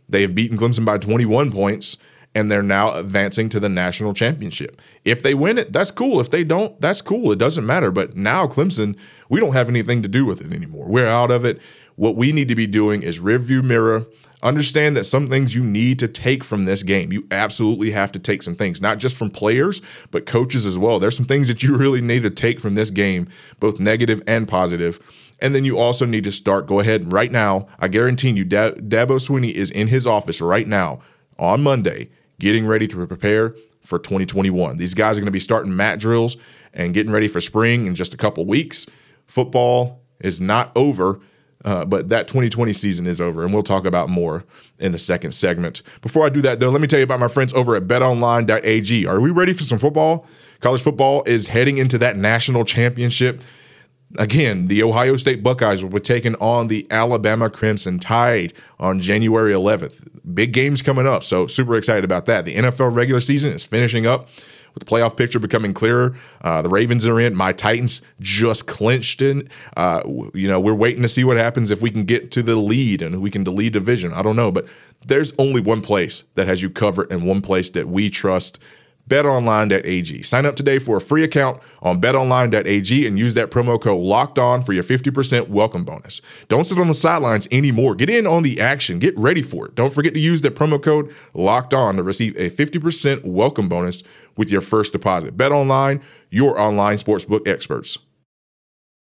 They 0.09 0.21
have 0.21 0.35
beaten 0.35 0.57
Clemson 0.57 0.85
by 0.85 0.97
21 0.97 1.51
points, 1.51 1.97
and 2.33 2.51
they're 2.51 2.63
now 2.63 2.93
advancing 2.95 3.49
to 3.49 3.59
the 3.59 3.69
national 3.69 4.13
championship. 4.13 4.81
If 5.05 5.23
they 5.23 5.33
win 5.33 5.57
it, 5.57 5.73
that's 5.73 5.91
cool. 5.91 6.19
If 6.19 6.29
they 6.29 6.43
don't, 6.43 6.79
that's 6.81 7.01
cool. 7.01 7.31
It 7.31 7.39
doesn't 7.39 7.65
matter. 7.65 7.91
But 7.91 8.15
now 8.15 8.47
Clemson, 8.47 8.97
we 9.29 9.39
don't 9.39 9.53
have 9.53 9.69
anything 9.69 10.01
to 10.01 10.09
do 10.09 10.25
with 10.25 10.41
it 10.41 10.53
anymore. 10.53 10.87
We're 10.87 11.07
out 11.07 11.31
of 11.31 11.45
it. 11.45 11.61
What 12.01 12.15
we 12.15 12.31
need 12.31 12.47
to 12.47 12.55
be 12.55 12.65
doing 12.65 13.03
is 13.03 13.19
rearview 13.19 13.63
mirror. 13.63 14.07
Understand 14.41 14.97
that 14.97 15.03
some 15.03 15.29
things 15.29 15.53
you 15.53 15.63
need 15.63 15.99
to 15.99 16.07
take 16.07 16.43
from 16.43 16.65
this 16.65 16.81
game. 16.81 17.13
You 17.13 17.27
absolutely 17.29 17.91
have 17.91 18.11
to 18.13 18.17
take 18.17 18.41
some 18.41 18.55
things, 18.55 18.81
not 18.81 18.97
just 18.97 19.15
from 19.15 19.29
players, 19.29 19.83
but 20.09 20.25
coaches 20.25 20.65
as 20.65 20.79
well. 20.79 20.97
There's 20.97 21.15
some 21.15 21.27
things 21.27 21.47
that 21.47 21.61
you 21.61 21.77
really 21.77 22.01
need 22.01 22.23
to 22.23 22.31
take 22.31 22.59
from 22.59 22.73
this 22.73 22.89
game, 22.89 23.27
both 23.59 23.79
negative 23.79 24.19
and 24.25 24.47
positive. 24.47 24.99
and 25.43 25.53
then 25.53 25.63
you 25.63 25.77
also 25.77 26.07
need 26.07 26.23
to 26.23 26.31
start, 26.31 26.65
go 26.65 26.79
ahead 26.79 27.13
right 27.13 27.31
now. 27.31 27.67
I 27.77 27.87
guarantee 27.87 28.31
you, 28.31 28.45
Dabo 28.45 28.79
Swinney 28.81 29.53
is 29.53 29.69
in 29.69 29.87
his 29.87 30.07
office 30.07 30.41
right 30.41 30.67
now 30.67 31.01
on 31.37 31.61
Monday, 31.61 32.09
getting 32.39 32.65
ready 32.65 32.87
to 32.87 33.05
prepare 33.05 33.55
for 33.85 33.99
2021. 33.99 34.77
These 34.77 34.95
guys 34.95 35.19
are 35.19 35.21
going 35.21 35.25
to 35.25 35.31
be 35.31 35.39
starting 35.39 35.75
mat 35.75 35.99
drills 35.99 36.35
and 36.73 36.95
getting 36.95 37.11
ready 37.11 37.27
for 37.27 37.39
spring 37.39 37.85
in 37.85 37.93
just 37.93 38.15
a 38.15 38.17
couple 38.17 38.43
weeks. 38.47 38.87
Football 39.27 40.01
is 40.19 40.41
not 40.41 40.71
over. 40.75 41.19
Uh, 41.63 41.85
but 41.85 42.09
that 42.09 42.27
2020 42.27 42.73
season 42.73 43.05
is 43.05 43.21
over, 43.21 43.43
and 43.43 43.53
we'll 43.53 43.61
talk 43.61 43.85
about 43.85 44.09
more 44.09 44.43
in 44.79 44.91
the 44.91 44.99
second 44.99 45.31
segment. 45.31 45.83
Before 46.01 46.25
I 46.25 46.29
do 46.29 46.41
that, 46.41 46.59
though, 46.59 46.69
let 46.69 46.81
me 46.81 46.87
tell 46.87 46.99
you 46.99 47.03
about 47.03 47.19
my 47.19 47.27
friends 47.27 47.53
over 47.53 47.75
at 47.75 47.87
betonline.ag. 47.87 49.05
Are 49.05 49.19
we 49.19 49.29
ready 49.29 49.53
for 49.53 49.63
some 49.63 49.77
football? 49.77 50.25
College 50.59 50.81
football 50.81 51.23
is 51.25 51.47
heading 51.47 51.77
into 51.77 51.97
that 51.99 52.17
national 52.17 52.65
championship 52.65 53.43
Again, 54.17 54.67
the 54.67 54.83
Ohio 54.83 55.15
State 55.15 55.41
Buckeyes 55.41 55.83
will 55.83 55.89
be 55.89 55.99
taking 55.99 56.35
on 56.35 56.67
the 56.67 56.85
Alabama 56.91 57.49
Crimson 57.49 57.97
Tide 57.99 58.53
on 58.79 58.99
January 58.99 59.53
11th. 59.53 60.05
Big 60.33 60.51
games 60.51 60.81
coming 60.81 61.07
up, 61.07 61.23
so 61.23 61.47
super 61.47 61.75
excited 61.75 62.03
about 62.03 62.25
that. 62.25 62.43
The 62.43 62.55
NFL 62.55 62.93
regular 62.93 63.21
season 63.21 63.53
is 63.53 63.63
finishing 63.63 64.05
up 64.05 64.27
with 64.73 64.83
the 64.83 64.89
playoff 64.89 65.17
picture 65.17 65.39
becoming 65.39 65.73
clearer. 65.73 66.15
Uh, 66.41 66.61
the 66.61 66.69
Ravens 66.69 67.05
are 67.05 67.19
in. 67.19 67.35
My 67.35 67.53
Titans 67.53 68.01
just 68.19 68.67
clinched 68.67 69.21
in. 69.21 69.49
Uh, 69.75 70.01
you 70.33 70.47
know, 70.47 70.59
we're 70.59 70.73
waiting 70.73 71.01
to 71.01 71.09
see 71.09 71.23
what 71.23 71.37
happens 71.37 71.71
if 71.71 71.81
we 71.81 71.89
can 71.89 72.05
get 72.05 72.31
to 72.31 72.43
the 72.43 72.55
lead 72.55 73.01
and 73.01 73.21
we 73.21 73.29
can 73.29 73.43
lead 73.43 73.73
division. 73.73 74.13
I 74.13 74.21
don't 74.21 74.35
know, 74.35 74.51
but 74.51 74.65
there's 75.05 75.33
only 75.39 75.61
one 75.61 75.81
place 75.81 76.23
that 76.35 76.47
has 76.47 76.61
you 76.61 76.69
covered 76.69 77.11
and 77.11 77.25
one 77.25 77.41
place 77.41 77.69
that 77.71 77.87
we 77.87 78.09
trust 78.09 78.59
betonline.ag. 79.11 80.21
Sign 80.21 80.45
up 80.45 80.55
today 80.55 80.79
for 80.79 80.95
a 80.95 81.01
free 81.01 81.23
account 81.23 81.61
on 81.81 81.99
betonline.ag 81.99 83.05
and 83.05 83.19
use 83.19 83.33
that 83.33 83.51
promo 83.51 83.79
code 83.79 84.01
locked 84.01 84.39
on 84.39 84.61
for 84.61 84.71
your 84.71 84.85
50% 84.85 85.49
welcome 85.49 85.83
bonus. 85.83 86.21
Don't 86.47 86.65
sit 86.65 86.79
on 86.79 86.87
the 86.87 86.93
sidelines 86.93 87.45
anymore. 87.51 87.93
Get 87.93 88.09
in 88.09 88.25
on 88.25 88.43
the 88.43 88.61
action. 88.61 88.99
Get 88.99 89.17
ready 89.17 89.41
for 89.41 89.67
it. 89.67 89.75
Don't 89.75 89.91
forget 89.93 90.13
to 90.13 90.19
use 90.21 90.41
that 90.43 90.55
promo 90.55 90.81
code 90.81 91.13
locked 91.33 91.73
on 91.73 91.97
to 91.97 92.03
receive 92.03 92.37
a 92.37 92.49
50% 92.49 93.25
welcome 93.25 93.67
bonus 93.67 94.01
with 94.37 94.49
your 94.49 94.61
first 94.61 94.93
deposit. 94.93 95.35
BetOnline, 95.35 96.01
your 96.29 96.57
online 96.57 96.97
sportsbook 96.97 97.45
experts. 97.45 97.97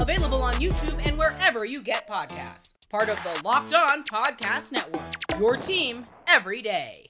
Available 0.00 0.42
on 0.42 0.54
YouTube 0.54 1.00
and 1.06 1.18
wherever 1.18 1.64
you 1.64 1.80
get 1.82 2.08
podcasts. 2.08 2.74
Part 2.90 3.08
of 3.08 3.22
the 3.22 3.42
Locked 3.44 3.74
On 3.74 4.04
Podcast 4.04 4.72
Network. 4.72 5.02
Your 5.38 5.56
team 5.56 6.06
every 6.28 6.62
day. 6.62 7.06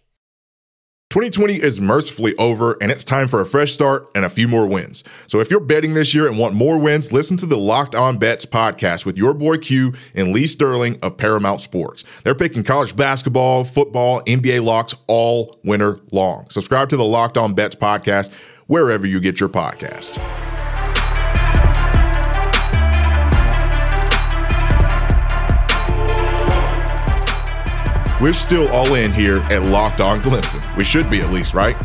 2020 1.11 1.55
is 1.55 1.81
mercifully 1.81 2.35
over, 2.37 2.77
and 2.83 2.91
it's 2.91 3.05
time 3.05 3.29
for 3.29 3.41
a 3.41 3.47
fresh 3.47 3.73
start 3.73 4.07
and 4.15 4.25
a 4.25 4.29
few 4.29 4.49
more 4.49 4.67
wins. 4.67 5.05
So, 5.29 5.41
if 5.41 5.51
you're 5.51 5.61
betting 5.61 5.95
this 5.95 6.15
year 6.15 6.27
and 6.27 6.37
want 6.37 6.55
more 6.55 6.79
wins, 6.79 7.13
listen 7.13 7.37
to 7.39 7.47
the 7.47 7.57
Locked 7.57 7.95
On 7.95 8.19
Bets 8.19 8.45
podcast 8.45 9.07
with 9.07 9.17
your 9.17 9.33
boy 9.33 9.57
Q 9.57 9.95
and 10.15 10.33
Lee 10.33 10.47
Sterling 10.47 10.99
of 11.03 11.17
Paramount 11.17 11.61
Sports. 11.61 12.05
They're 12.25 12.35
picking 12.35 12.65
college 12.65 12.97
basketball, 12.97 13.65
football, 13.65 14.21
NBA 14.23 14.63
locks 14.63 14.95
all 15.07 15.59
winter 15.65 16.01
long. 16.11 16.51
Subscribe 16.51 16.89
to 16.91 16.97
the 16.97 17.05
Locked 17.05 17.39
On 17.39 17.55
Bets 17.55 17.77
podcast 17.77 18.31
wherever 18.67 19.07
you 19.07 19.21
get 19.21 19.41
your 19.41 19.49
podcast. 19.49 20.19
We're 28.19 28.33
still 28.33 28.67
all 28.69 28.95
in 28.95 29.13
here 29.13 29.43
at 29.51 29.67
Locked 29.67 30.01
On 30.01 30.19
Clemson. 30.21 30.75
We 30.75 30.85
should 30.85 31.11
be 31.11 31.21
at 31.21 31.31
least, 31.35 31.53
right? 31.53 31.77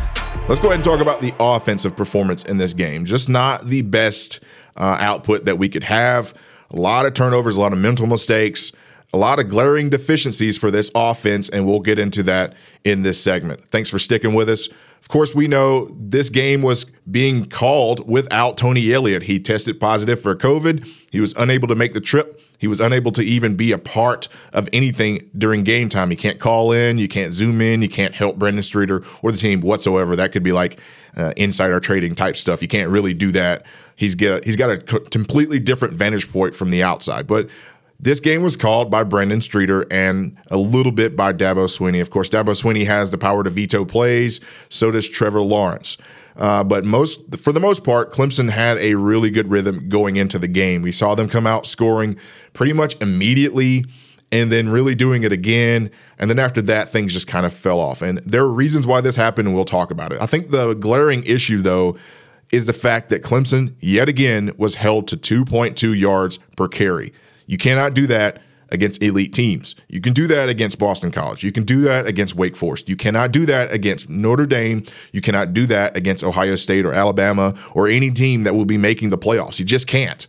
Let's 0.47 0.61
go 0.61 0.67
ahead 0.67 0.75
and 0.75 0.83
talk 0.83 1.01
about 1.01 1.19
the 1.19 1.33
offensive 1.41 1.97
performance 1.97 2.45
in 2.45 2.57
this 2.57 2.73
game. 2.73 3.03
Just 3.03 3.27
not 3.27 3.65
the 3.65 3.81
best 3.81 4.39
uh, 4.77 4.95
output 4.97 5.43
that 5.43 5.57
we 5.57 5.67
could 5.67 5.83
have. 5.83 6.33
A 6.69 6.77
lot 6.77 7.05
of 7.05 7.15
turnovers, 7.15 7.57
a 7.57 7.59
lot 7.59 7.73
of 7.73 7.79
mental 7.79 8.07
mistakes, 8.07 8.71
a 9.13 9.17
lot 9.17 9.39
of 9.39 9.49
glaring 9.49 9.89
deficiencies 9.89 10.57
for 10.57 10.71
this 10.71 10.89
offense, 10.95 11.49
and 11.49 11.65
we'll 11.65 11.81
get 11.81 11.99
into 11.99 12.23
that 12.23 12.53
in 12.85 13.01
this 13.01 13.21
segment. 13.21 13.69
Thanks 13.69 13.89
for 13.89 13.99
sticking 13.99 14.33
with 14.33 14.47
us. 14.47 14.69
Of 15.01 15.07
course, 15.09 15.35
we 15.35 15.47
know 15.47 15.87
this 15.99 16.29
game 16.29 16.61
was 16.61 16.85
being 17.09 17.45
called 17.45 18.07
without 18.07 18.57
Tony 18.57 18.93
Elliott. 18.93 19.23
He 19.23 19.39
tested 19.39 19.79
positive 19.79 20.21
for 20.21 20.35
COVID. 20.35 20.87
He 21.11 21.19
was 21.19 21.33
unable 21.37 21.67
to 21.67 21.75
make 21.75 21.93
the 21.93 22.01
trip. 22.01 22.39
He 22.61 22.67
was 22.67 22.79
unable 22.79 23.11
to 23.13 23.23
even 23.23 23.55
be 23.55 23.71
a 23.71 23.79
part 23.79 24.27
of 24.53 24.69
anything 24.71 25.27
during 25.35 25.63
game 25.63 25.89
time. 25.89 26.11
He 26.11 26.15
can't 26.15 26.39
call 26.39 26.71
in, 26.71 26.99
you 26.99 27.07
can't 27.07 27.33
zoom 27.33 27.59
in, 27.59 27.81
you 27.81 27.89
can't 27.89 28.13
help 28.13 28.37
Brandon 28.37 28.61
Streeter 28.61 29.03
or 29.23 29.31
the 29.31 29.37
team 29.39 29.61
whatsoever. 29.61 30.15
That 30.15 30.31
could 30.31 30.43
be 30.43 30.51
like 30.51 30.79
uh, 31.17 31.33
insider 31.35 31.79
trading 31.79 32.13
type 32.13 32.35
stuff. 32.35 32.61
You 32.61 32.67
can't 32.67 32.91
really 32.91 33.15
do 33.15 33.31
that. 33.31 33.65
He's 33.95 34.13
get 34.13 34.45
he's 34.45 34.55
got 34.55 34.69
a 34.69 34.77
completely 34.77 35.59
different 35.59 35.95
vantage 35.95 36.31
point 36.31 36.55
from 36.55 36.69
the 36.69 36.83
outside. 36.83 37.25
But 37.25 37.49
this 38.01 38.19
game 38.19 38.41
was 38.41 38.57
called 38.57 38.89
by 38.89 39.03
Brandon 39.03 39.41
Streeter 39.41 39.85
and 39.91 40.35
a 40.49 40.57
little 40.57 40.91
bit 40.91 41.15
by 41.15 41.31
Dabo 41.31 41.67
Swinney. 41.67 42.01
Of 42.01 42.09
course, 42.09 42.29
Dabo 42.29 42.59
Swinney 42.59 42.85
has 42.85 43.11
the 43.11 43.17
power 43.17 43.43
to 43.43 43.49
veto 43.49 43.85
plays. 43.85 44.41
So 44.69 44.89
does 44.89 45.07
Trevor 45.07 45.41
Lawrence. 45.41 45.97
Uh, 46.35 46.63
but 46.63 46.83
most, 46.83 47.21
for 47.37 47.51
the 47.51 47.59
most 47.59 47.83
part, 47.83 48.11
Clemson 48.11 48.49
had 48.49 48.77
a 48.79 48.95
really 48.95 49.29
good 49.29 49.51
rhythm 49.51 49.87
going 49.87 50.15
into 50.15 50.39
the 50.39 50.47
game. 50.47 50.81
We 50.81 50.91
saw 50.91 51.13
them 51.13 51.29
come 51.29 51.45
out 51.45 51.67
scoring 51.67 52.17
pretty 52.53 52.73
much 52.73 52.99
immediately 53.01 53.85
and 54.31 54.51
then 54.51 54.69
really 54.69 54.95
doing 54.95 55.23
it 55.23 55.31
again. 55.31 55.91
And 56.17 56.29
then 56.29 56.39
after 56.39 56.61
that, 56.63 56.89
things 56.89 57.13
just 57.13 57.27
kind 57.27 57.45
of 57.45 57.53
fell 57.53 57.79
off. 57.79 58.01
And 58.01 58.19
there 58.19 58.41
are 58.41 58.49
reasons 58.49 58.87
why 58.87 59.01
this 59.01 59.15
happened, 59.15 59.47
and 59.47 59.55
we'll 59.55 59.65
talk 59.65 59.91
about 59.91 60.13
it. 60.13 60.21
I 60.21 60.25
think 60.25 60.49
the 60.51 60.73
glaring 60.73 61.23
issue, 61.25 61.59
though, 61.61 61.97
is 62.51 62.65
the 62.65 62.73
fact 62.73 63.09
that 63.09 63.23
Clemson, 63.23 63.75
yet 63.79 64.09
again, 64.09 64.53
was 64.57 64.75
held 64.75 65.07
to 65.09 65.17
2.2 65.17 65.97
yards 65.97 66.39
per 66.55 66.67
carry. 66.67 67.13
You 67.51 67.57
cannot 67.57 67.93
do 67.93 68.07
that 68.07 68.41
against 68.69 69.03
elite 69.03 69.33
teams. 69.33 69.75
You 69.89 69.99
can 69.99 70.13
do 70.13 70.25
that 70.27 70.47
against 70.47 70.79
Boston 70.79 71.11
College. 71.11 71.43
You 71.43 71.51
can 71.51 71.65
do 71.65 71.81
that 71.81 72.07
against 72.07 72.33
Wake 72.33 72.55
Forest. 72.55 72.87
You 72.87 72.95
cannot 72.95 73.33
do 73.33 73.45
that 73.45 73.73
against 73.73 74.09
Notre 74.09 74.45
Dame. 74.45 74.85
You 75.11 75.19
cannot 75.19 75.53
do 75.53 75.65
that 75.65 75.97
against 75.97 76.23
Ohio 76.23 76.55
State 76.55 76.85
or 76.85 76.93
Alabama 76.93 77.53
or 77.73 77.89
any 77.89 78.09
team 78.09 78.43
that 78.43 78.55
will 78.55 78.63
be 78.63 78.77
making 78.77 79.09
the 79.09 79.17
playoffs. 79.17 79.59
You 79.59 79.65
just 79.65 79.85
can't. 79.85 80.25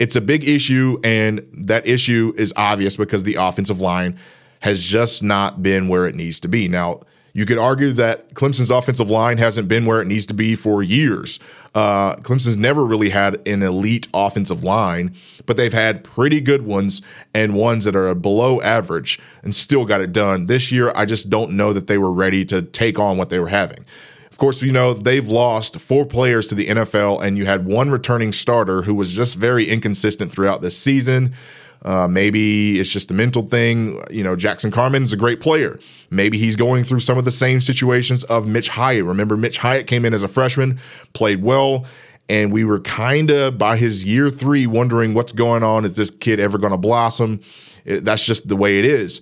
It's 0.00 0.16
a 0.16 0.20
big 0.20 0.48
issue, 0.48 0.98
and 1.04 1.46
that 1.52 1.86
issue 1.86 2.34
is 2.36 2.52
obvious 2.56 2.96
because 2.96 3.22
the 3.22 3.36
offensive 3.36 3.80
line 3.80 4.18
has 4.58 4.82
just 4.82 5.22
not 5.22 5.62
been 5.62 5.86
where 5.86 6.06
it 6.06 6.16
needs 6.16 6.40
to 6.40 6.48
be. 6.48 6.66
Now, 6.66 7.02
you 7.32 7.46
could 7.46 7.58
argue 7.58 7.92
that 7.92 8.34
Clemson's 8.34 8.70
offensive 8.70 9.10
line 9.10 9.38
hasn't 9.38 9.68
been 9.68 9.86
where 9.86 10.00
it 10.00 10.06
needs 10.06 10.26
to 10.26 10.34
be 10.34 10.54
for 10.54 10.82
years. 10.82 11.38
Uh, 11.74 12.16
Clemson's 12.16 12.56
never 12.56 12.84
really 12.84 13.10
had 13.10 13.46
an 13.46 13.62
elite 13.62 14.08
offensive 14.14 14.64
line, 14.64 15.14
but 15.46 15.56
they've 15.56 15.72
had 15.72 16.02
pretty 16.02 16.40
good 16.40 16.62
ones 16.62 17.02
and 17.34 17.54
ones 17.54 17.84
that 17.84 17.94
are 17.94 18.14
below 18.14 18.60
average 18.62 19.18
and 19.42 19.54
still 19.54 19.84
got 19.84 20.00
it 20.00 20.12
done. 20.12 20.46
This 20.46 20.72
year, 20.72 20.92
I 20.96 21.04
just 21.04 21.30
don't 21.30 21.52
know 21.52 21.72
that 21.72 21.86
they 21.86 21.98
were 21.98 22.12
ready 22.12 22.44
to 22.46 22.62
take 22.62 22.98
on 22.98 23.16
what 23.16 23.30
they 23.30 23.38
were 23.38 23.48
having. 23.48 23.84
Of 24.30 24.38
course, 24.38 24.62
you 24.62 24.70
know, 24.70 24.94
they've 24.94 25.28
lost 25.28 25.80
four 25.80 26.06
players 26.06 26.46
to 26.46 26.54
the 26.54 26.66
NFL, 26.68 27.22
and 27.22 27.36
you 27.36 27.46
had 27.46 27.66
one 27.66 27.90
returning 27.90 28.32
starter 28.32 28.82
who 28.82 28.94
was 28.94 29.10
just 29.10 29.34
very 29.34 29.64
inconsistent 29.64 30.30
throughout 30.30 30.60
this 30.60 30.78
season. 30.78 31.34
Uh, 31.82 32.08
maybe 32.08 32.78
it's 32.80 32.90
just 32.90 33.10
a 33.10 33.14
mental 33.14 33.42
thing. 33.42 34.02
You 34.10 34.24
know, 34.24 34.36
Jackson 34.36 34.70
Carman's 34.70 35.12
a 35.12 35.16
great 35.16 35.40
player. 35.40 35.78
Maybe 36.10 36.38
he's 36.38 36.56
going 36.56 36.84
through 36.84 37.00
some 37.00 37.18
of 37.18 37.24
the 37.24 37.30
same 37.30 37.60
situations 37.60 38.24
of 38.24 38.46
Mitch 38.46 38.68
Hyatt. 38.68 39.04
Remember, 39.04 39.36
Mitch 39.36 39.58
Hyatt 39.58 39.86
came 39.86 40.04
in 40.04 40.12
as 40.14 40.22
a 40.22 40.28
freshman, 40.28 40.78
played 41.12 41.42
well, 41.42 41.86
and 42.28 42.52
we 42.52 42.64
were 42.64 42.80
kind 42.80 43.30
of 43.30 43.58
by 43.58 43.76
his 43.76 44.04
year 44.04 44.30
three 44.30 44.66
wondering 44.66 45.14
what's 45.14 45.32
going 45.32 45.62
on. 45.62 45.84
Is 45.84 45.96
this 45.96 46.10
kid 46.10 46.40
ever 46.40 46.58
going 46.58 46.72
to 46.72 46.78
blossom? 46.78 47.40
It, 47.84 48.04
that's 48.04 48.24
just 48.24 48.48
the 48.48 48.56
way 48.56 48.78
it 48.78 48.84
is. 48.84 49.20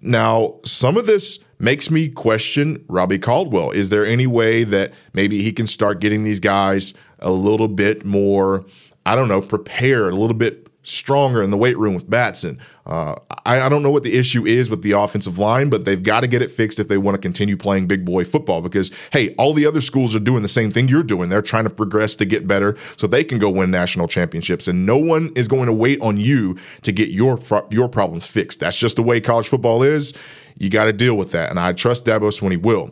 Now, 0.00 0.56
some 0.64 0.96
of 0.96 1.06
this 1.06 1.38
makes 1.60 1.90
me 1.90 2.08
question 2.08 2.84
Robbie 2.88 3.20
Caldwell. 3.20 3.70
Is 3.70 3.88
there 3.88 4.04
any 4.04 4.26
way 4.26 4.64
that 4.64 4.92
maybe 5.12 5.42
he 5.42 5.52
can 5.52 5.68
start 5.68 6.00
getting 6.00 6.24
these 6.24 6.40
guys 6.40 6.92
a 7.20 7.30
little 7.30 7.68
bit 7.68 8.04
more, 8.04 8.66
I 9.06 9.14
don't 9.14 9.28
know, 9.28 9.40
prepared, 9.40 10.12
a 10.12 10.16
little 10.16 10.36
bit 10.36 10.61
stronger 10.82 11.42
in 11.42 11.50
the 11.50 11.56
weight 11.56 11.78
room 11.78 11.94
with 11.94 12.08
Batson? 12.08 12.58
Uh, 12.84 13.14
I, 13.46 13.60
I, 13.60 13.68
don't 13.68 13.82
know 13.82 13.90
what 13.90 14.02
the 14.02 14.18
issue 14.18 14.44
is 14.44 14.68
with 14.68 14.82
the 14.82 14.92
offensive 14.92 15.38
line, 15.38 15.70
but 15.70 15.84
they've 15.84 16.02
got 16.02 16.22
to 16.22 16.26
get 16.26 16.42
it 16.42 16.50
fixed 16.50 16.80
if 16.80 16.88
they 16.88 16.98
want 16.98 17.14
to 17.14 17.20
continue 17.20 17.56
playing 17.56 17.86
big 17.86 18.04
boy 18.04 18.24
football. 18.24 18.60
Because 18.60 18.90
hey, 19.12 19.34
all 19.38 19.54
the 19.54 19.66
other 19.66 19.80
schools 19.80 20.16
are 20.16 20.20
doing 20.20 20.42
the 20.42 20.48
same 20.48 20.70
thing 20.70 20.88
you're 20.88 21.04
doing. 21.04 21.28
They're 21.28 21.42
trying 21.42 21.64
to 21.64 21.70
progress 21.70 22.16
to 22.16 22.24
get 22.24 22.48
better 22.48 22.76
so 22.96 23.06
they 23.06 23.22
can 23.22 23.38
go 23.38 23.50
win 23.50 23.70
national 23.70 24.08
championships, 24.08 24.66
and 24.66 24.84
no 24.84 24.96
one 24.96 25.30
is 25.36 25.46
going 25.46 25.66
to 25.66 25.72
wait 25.72 26.00
on 26.00 26.18
you 26.18 26.56
to 26.82 26.92
get 26.92 27.10
your 27.10 27.38
your 27.70 27.88
problems 27.88 28.26
fixed. 28.26 28.60
That's 28.60 28.76
just 28.76 28.96
the 28.96 29.02
way 29.02 29.20
college 29.20 29.48
football 29.48 29.82
is. 29.82 30.12
You 30.58 30.68
got 30.68 30.84
to 30.84 30.92
deal 30.92 31.16
with 31.16 31.30
that, 31.32 31.50
and 31.50 31.60
I 31.60 31.72
trust 31.72 32.04
Dabo 32.04 32.30
Swinney 32.30 32.60
will 32.60 32.90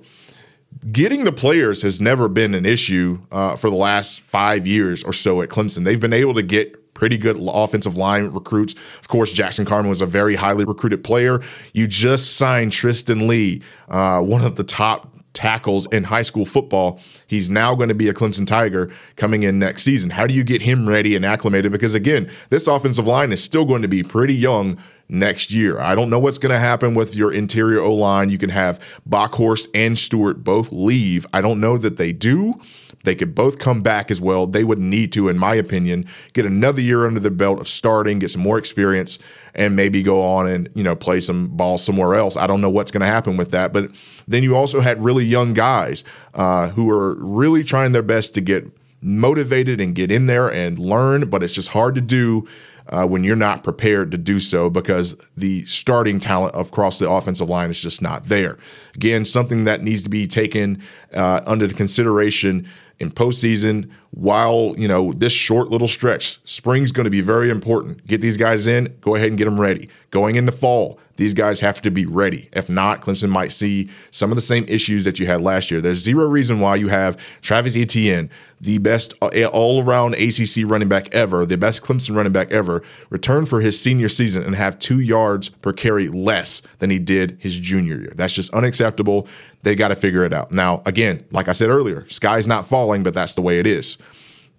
getting 0.90 1.24
the 1.24 1.32
players 1.32 1.82
has 1.82 2.00
never 2.00 2.28
been 2.28 2.54
an 2.54 2.64
issue 2.64 3.20
uh, 3.30 3.56
for 3.56 3.70
the 3.70 3.76
last 3.76 4.20
five 4.20 4.66
years 4.66 5.02
or 5.02 5.12
so 5.12 5.42
at 5.42 5.48
Clemson. 5.48 5.84
They've 5.84 6.00
been 6.00 6.12
able 6.12 6.34
to 6.34 6.42
get 6.42 6.79
pretty 7.00 7.16
good 7.16 7.38
offensive 7.40 7.96
line 7.96 8.26
recruits. 8.26 8.74
Of 9.00 9.08
course, 9.08 9.32
Jackson 9.32 9.64
Carman 9.64 9.88
was 9.88 10.02
a 10.02 10.06
very 10.06 10.34
highly 10.34 10.66
recruited 10.66 11.02
player. 11.02 11.40
You 11.72 11.86
just 11.86 12.36
signed 12.36 12.72
Tristan 12.72 13.26
Leigh, 13.26 13.62
uh, 13.88 14.20
one 14.20 14.44
of 14.44 14.56
the 14.56 14.64
top 14.64 15.16
tackles 15.32 15.86
in 15.86 16.04
high 16.04 16.20
school 16.20 16.44
football. 16.44 17.00
He's 17.26 17.48
now 17.48 17.74
going 17.74 17.88
to 17.88 17.94
be 17.94 18.10
a 18.10 18.12
Clemson 18.12 18.46
Tiger 18.46 18.90
coming 19.16 19.44
in 19.44 19.58
next 19.58 19.82
season. 19.82 20.10
How 20.10 20.26
do 20.26 20.34
you 20.34 20.44
get 20.44 20.60
him 20.60 20.86
ready 20.86 21.16
and 21.16 21.24
acclimated? 21.24 21.72
Because 21.72 21.94
again, 21.94 22.30
this 22.50 22.66
offensive 22.66 23.06
line 23.06 23.32
is 23.32 23.42
still 23.42 23.64
going 23.64 23.80
to 23.80 23.88
be 23.88 24.02
pretty 24.02 24.34
young 24.34 24.76
next 25.08 25.50
year. 25.50 25.80
I 25.80 25.94
don't 25.94 26.10
know 26.10 26.18
what's 26.18 26.36
going 26.36 26.52
to 26.52 26.58
happen 26.58 26.94
with 26.94 27.16
your 27.16 27.32
interior 27.32 27.80
O 27.80 27.94
line. 27.94 28.28
You 28.28 28.36
can 28.36 28.50
have 28.50 28.78
Bockhorst 29.08 29.68
and 29.72 29.96
Stewart 29.96 30.44
both 30.44 30.70
leave. 30.70 31.26
I 31.32 31.40
don't 31.40 31.60
know 31.60 31.78
that 31.78 31.96
they 31.96 32.12
do. 32.12 32.60
They 33.04 33.14
could 33.14 33.34
both 33.34 33.58
come 33.58 33.80
back 33.80 34.10
as 34.10 34.20
well. 34.20 34.46
They 34.46 34.64
would 34.64 34.78
need 34.78 35.12
to, 35.12 35.28
in 35.28 35.38
my 35.38 35.54
opinion, 35.54 36.06
get 36.34 36.44
another 36.44 36.82
year 36.82 37.06
under 37.06 37.20
their 37.20 37.30
belt 37.30 37.60
of 37.60 37.68
starting, 37.68 38.18
get 38.18 38.30
some 38.30 38.42
more 38.42 38.58
experience, 38.58 39.18
and 39.54 39.74
maybe 39.74 40.02
go 40.02 40.22
on 40.22 40.46
and 40.46 40.68
you 40.74 40.84
know 40.84 40.94
play 40.94 41.20
some 41.20 41.48
ball 41.48 41.78
somewhere 41.78 42.14
else. 42.14 42.36
I 42.36 42.46
don't 42.46 42.60
know 42.60 42.70
what's 42.70 42.90
going 42.90 43.00
to 43.00 43.06
happen 43.06 43.36
with 43.36 43.52
that. 43.52 43.72
But 43.72 43.90
then 44.28 44.42
you 44.42 44.54
also 44.54 44.80
had 44.80 45.02
really 45.02 45.24
young 45.24 45.54
guys 45.54 46.04
uh, 46.34 46.68
who 46.70 46.90
are 46.90 47.14
really 47.14 47.64
trying 47.64 47.92
their 47.92 48.02
best 48.02 48.34
to 48.34 48.40
get 48.40 48.70
motivated 49.02 49.80
and 49.80 49.94
get 49.94 50.12
in 50.12 50.26
there 50.26 50.52
and 50.52 50.78
learn, 50.78 51.30
but 51.30 51.42
it's 51.42 51.54
just 51.54 51.68
hard 51.68 51.94
to 51.94 52.00
do 52.00 52.46
uh, 52.90 53.06
when 53.06 53.24
you're 53.24 53.36
not 53.36 53.62
prepared 53.62 54.10
to 54.10 54.18
do 54.18 54.40
so 54.40 54.68
because 54.68 55.16
the 55.36 55.64
starting 55.64 56.20
talent 56.20 56.54
across 56.54 56.98
the 56.98 57.08
offensive 57.08 57.48
line 57.48 57.70
is 57.70 57.80
just 57.80 58.02
not 58.02 58.24
there. 58.26 58.58
Again, 58.94 59.24
something 59.24 59.64
that 59.64 59.82
needs 59.82 60.02
to 60.02 60.10
be 60.10 60.26
taken 60.26 60.82
uh, 61.14 61.40
under 61.46 61.68
consideration 61.68 62.66
in 63.00 63.10
postseason 63.10 63.90
while 64.10 64.74
you 64.76 64.86
know 64.86 65.12
this 65.12 65.32
short 65.32 65.68
little 65.68 65.88
stretch 65.88 66.38
spring's 66.44 66.92
going 66.92 67.04
to 67.04 67.10
be 67.10 67.20
very 67.22 67.50
important. 67.50 68.06
Get 68.06 68.20
these 68.20 68.36
guys 68.36 68.66
in 68.66 68.94
go 69.00 69.14
ahead 69.14 69.28
and 69.28 69.38
get 69.38 69.46
them 69.46 69.58
ready. 69.58 69.88
Going 70.10 70.36
into 70.36 70.52
fall 70.52 71.00
these 71.20 71.34
guys 71.34 71.60
have 71.60 71.80
to 71.82 71.90
be 71.90 72.06
ready 72.06 72.48
if 72.52 72.68
not 72.68 73.00
clemson 73.00 73.28
might 73.28 73.52
see 73.52 73.88
some 74.10 74.30
of 74.32 74.36
the 74.36 74.42
same 74.42 74.64
issues 74.68 75.04
that 75.04 75.18
you 75.18 75.26
had 75.26 75.40
last 75.40 75.70
year 75.70 75.80
there's 75.80 75.98
zero 75.98 76.26
reason 76.26 76.60
why 76.60 76.74
you 76.74 76.88
have 76.88 77.16
travis 77.42 77.76
etienne 77.76 78.28
the 78.60 78.78
best 78.78 79.14
uh, 79.22 79.44
all-around 79.52 80.14
acc 80.16 80.56
running 80.64 80.88
back 80.88 81.12
ever 81.14 81.46
the 81.46 81.56
best 81.56 81.82
clemson 81.82 82.16
running 82.16 82.32
back 82.32 82.50
ever 82.50 82.82
return 83.10 83.46
for 83.46 83.60
his 83.60 83.80
senior 83.80 84.08
season 84.08 84.42
and 84.42 84.54
have 84.54 84.78
two 84.78 85.00
yards 85.00 85.48
per 85.48 85.72
carry 85.72 86.08
less 86.08 86.62
than 86.78 86.90
he 86.90 86.98
did 86.98 87.36
his 87.40 87.58
junior 87.58 87.98
year 87.98 88.12
that's 88.16 88.34
just 88.34 88.52
unacceptable 88.52 89.28
they 89.62 89.74
got 89.74 89.88
to 89.88 89.96
figure 89.96 90.24
it 90.24 90.32
out. 90.32 90.52
Now, 90.52 90.82
again, 90.86 91.24
like 91.30 91.48
I 91.48 91.52
said 91.52 91.70
earlier, 91.70 92.08
sky's 92.08 92.46
not 92.46 92.66
falling, 92.66 93.02
but 93.02 93.14
that's 93.14 93.34
the 93.34 93.42
way 93.42 93.58
it 93.58 93.66
is. 93.66 93.98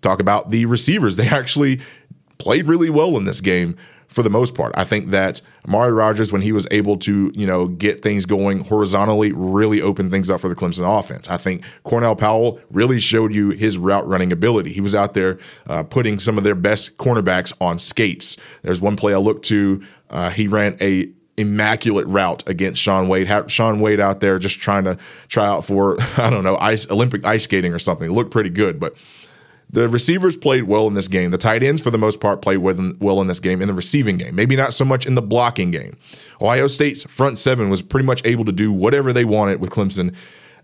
Talk 0.01 0.19
about 0.19 0.51
the 0.51 0.65
receivers. 0.65 1.15
They 1.15 1.27
actually 1.27 1.79
played 2.37 2.67
really 2.67 2.89
well 2.89 3.17
in 3.17 3.25
this 3.25 3.41
game 3.41 3.77
for 4.11 4.23
the 4.23 4.29
most 4.29 4.55
part. 4.55 4.73
I 4.75 4.83
think 4.83 5.07
that 5.07 5.41
Amari 5.65 5.91
Rogers, 5.93 6.33
when 6.33 6.41
he 6.41 6.51
was 6.51 6.67
able 6.69 6.97
to, 6.97 7.31
you 7.33 7.47
know, 7.47 7.67
get 7.67 8.01
things 8.01 8.25
going 8.25 8.65
horizontally, 8.65 9.31
really 9.31 9.81
opened 9.81 10.11
things 10.11 10.29
up 10.29 10.41
for 10.41 10.49
the 10.49 10.55
Clemson 10.55 10.99
offense. 10.99 11.29
I 11.29 11.37
think 11.37 11.63
Cornell 11.83 12.15
Powell 12.15 12.59
really 12.71 12.99
showed 12.99 13.33
you 13.33 13.51
his 13.51 13.77
route 13.77 14.05
running 14.05 14.33
ability. 14.33 14.73
He 14.73 14.81
was 14.81 14.93
out 14.93 15.13
there 15.13 15.39
uh, 15.67 15.83
putting 15.83 16.19
some 16.19 16.37
of 16.37 16.43
their 16.43 16.55
best 16.55 16.97
cornerbacks 16.97 17.53
on 17.61 17.79
skates. 17.79 18.35
There's 18.63 18.81
one 18.81 18.97
play 18.97 19.13
I 19.13 19.17
looked 19.17 19.45
to. 19.45 19.81
Uh, 20.09 20.29
he 20.29 20.47
ran 20.47 20.77
a 20.81 21.09
immaculate 21.37 22.05
route 22.07 22.43
against 22.47 22.81
Shaun 22.81 23.07
Wade. 23.07 23.27
Have 23.27 23.49
Shaun 23.49 23.79
Wade 23.79 24.01
out 24.01 24.19
there 24.19 24.37
just 24.39 24.59
trying 24.59 24.83
to 24.83 24.97
try 25.29 25.45
out 25.47 25.63
for 25.63 25.97
I 26.17 26.29
don't 26.29 26.43
know 26.43 26.57
ice 26.57 26.89
Olympic 26.91 27.25
ice 27.25 27.43
skating 27.43 27.73
or 27.73 27.79
something. 27.79 28.09
It 28.09 28.13
looked 28.13 28.31
pretty 28.31 28.49
good, 28.49 28.77
but 28.77 28.93
the 29.71 29.87
receivers 29.87 30.35
played 30.35 30.63
well 30.63 30.87
in 30.87 30.93
this 30.93 31.07
game. 31.07 31.31
The 31.31 31.37
tight 31.37 31.63
ends, 31.63 31.81
for 31.81 31.91
the 31.91 31.97
most 31.97 32.19
part, 32.19 32.41
played 32.41 32.57
well 32.57 33.21
in 33.21 33.27
this 33.27 33.39
game 33.39 33.61
in 33.61 33.67
the 33.67 33.73
receiving 33.73 34.17
game. 34.17 34.35
Maybe 34.35 34.55
not 34.55 34.73
so 34.73 34.83
much 34.83 35.05
in 35.05 35.15
the 35.15 35.21
blocking 35.21 35.71
game. 35.71 35.97
Ohio 36.41 36.67
State's 36.67 37.03
front 37.03 37.37
seven 37.37 37.69
was 37.69 37.81
pretty 37.81 38.05
much 38.05 38.21
able 38.25 38.45
to 38.45 38.51
do 38.51 38.71
whatever 38.71 39.13
they 39.13 39.25
wanted 39.25 39.61
with 39.61 39.69
Clemson 39.69 40.13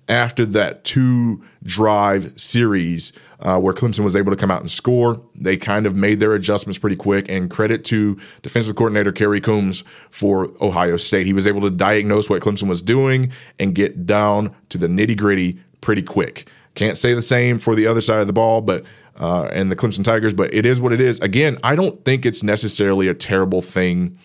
after 0.09 0.45
that 0.45 0.83
two 0.83 1.43
drive 1.63 2.33
series 2.39 3.11
uh, 3.41 3.59
where 3.59 3.73
Clemson 3.73 4.03
was 4.03 4.15
able 4.15 4.31
to 4.31 4.37
come 4.37 4.51
out 4.51 4.61
and 4.61 4.71
score. 4.71 5.21
They 5.35 5.57
kind 5.57 5.85
of 5.85 5.95
made 5.95 6.19
their 6.19 6.33
adjustments 6.33 6.77
pretty 6.77 6.95
quick. 6.95 7.29
And 7.29 7.49
credit 7.49 7.83
to 7.85 8.17
defensive 8.41 8.75
coordinator 8.75 9.11
Kerry 9.11 9.41
Coombs 9.41 9.83
for 10.09 10.51
Ohio 10.61 10.97
State. 10.97 11.27
He 11.27 11.33
was 11.33 11.47
able 11.47 11.61
to 11.61 11.69
diagnose 11.69 12.29
what 12.29 12.41
Clemson 12.41 12.67
was 12.67 12.81
doing 12.81 13.31
and 13.59 13.75
get 13.75 14.05
down 14.05 14.55
to 14.69 14.77
the 14.77 14.87
nitty 14.87 15.17
gritty 15.17 15.59
pretty 15.81 16.01
quick. 16.01 16.49
Can't 16.77 16.95
say 16.95 17.15
the 17.15 17.23
same 17.23 17.57
for 17.57 17.73
the 17.73 17.87
other 17.87 18.01
side 18.01 18.21
of 18.21 18.27
the 18.27 18.33
ball, 18.33 18.61
but 18.61 18.85
uh, 19.19 19.49
and 19.51 19.71
the 19.71 19.75
Clemson 19.75 20.03
Tigers, 20.03 20.31
but 20.31 20.53
it 20.53 20.63
is 20.63 20.79
what 20.79 20.93
it 20.93 21.01
is. 21.01 21.19
Again, 21.21 21.57
I 21.63 21.75
don't 21.75 22.05
think 22.05 22.23
it's 22.23 22.43
necessarily 22.43 23.07
a 23.07 23.15
terrible 23.15 23.63
thing 23.63 24.19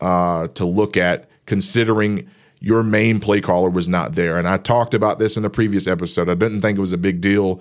uh, 0.00 0.46
to 0.48 0.64
look 0.64 0.96
at 0.96 1.28
considering 1.46 2.30
your 2.60 2.84
main 2.84 3.18
play 3.18 3.40
caller 3.40 3.68
was 3.68 3.88
not 3.88 4.14
there. 4.14 4.38
And 4.38 4.46
I 4.46 4.56
talked 4.56 4.94
about 4.94 5.18
this 5.18 5.36
in 5.36 5.44
a 5.44 5.50
previous 5.50 5.88
episode. 5.88 6.28
I 6.28 6.34
didn't 6.34 6.60
think 6.60 6.78
it 6.78 6.80
was 6.80 6.92
a 6.92 6.98
big 6.98 7.20
deal 7.20 7.60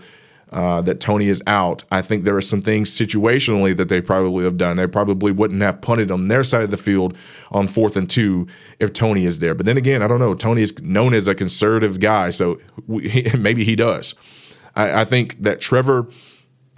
uh, 0.52 0.82
that 0.82 1.00
Tony 1.00 1.28
is 1.28 1.42
out. 1.48 1.84
I 1.92 2.02
think 2.02 2.24
there 2.24 2.36
are 2.36 2.42
some 2.42 2.62
things 2.62 2.90
situationally 2.90 3.75
that 3.75 3.90
they 3.90 4.02
probably 4.02 4.46
have 4.46 4.58
done. 4.58 4.78
They 4.78 4.88
probably 4.88 5.32
wouldn't 5.32 5.62
have 5.62 5.82
punted 5.82 6.12
on 6.12 6.28
their 6.28 6.44
side 6.44 6.64
of 6.64 6.72
the 6.72 6.78
field 6.78 7.18
on 7.52 7.68
fourth 7.68 7.98
and 7.98 8.10
two 8.10 8.48
if 8.80 8.94
Tony 8.94 9.25
is 9.25 9.40
there. 9.40 9.56
But 9.56 9.66
then 9.66 9.78
again, 9.78 10.02
I 10.02 10.08
don't 10.08 10.20
know. 10.20 10.36
Tony 10.36 10.62
is 10.62 10.80
known 10.82 11.14
as 11.14 11.28
a 11.28 11.36
conservative 11.36 12.00
guy, 12.00 12.30
so 12.30 12.60
we, 12.88 13.32
maybe 13.38 13.64
he 13.64 13.75
does. 13.75 14.16
I, 14.75 15.02
I 15.02 15.06
think 15.06 15.42
that 15.42 15.62
Trevor 15.62 16.08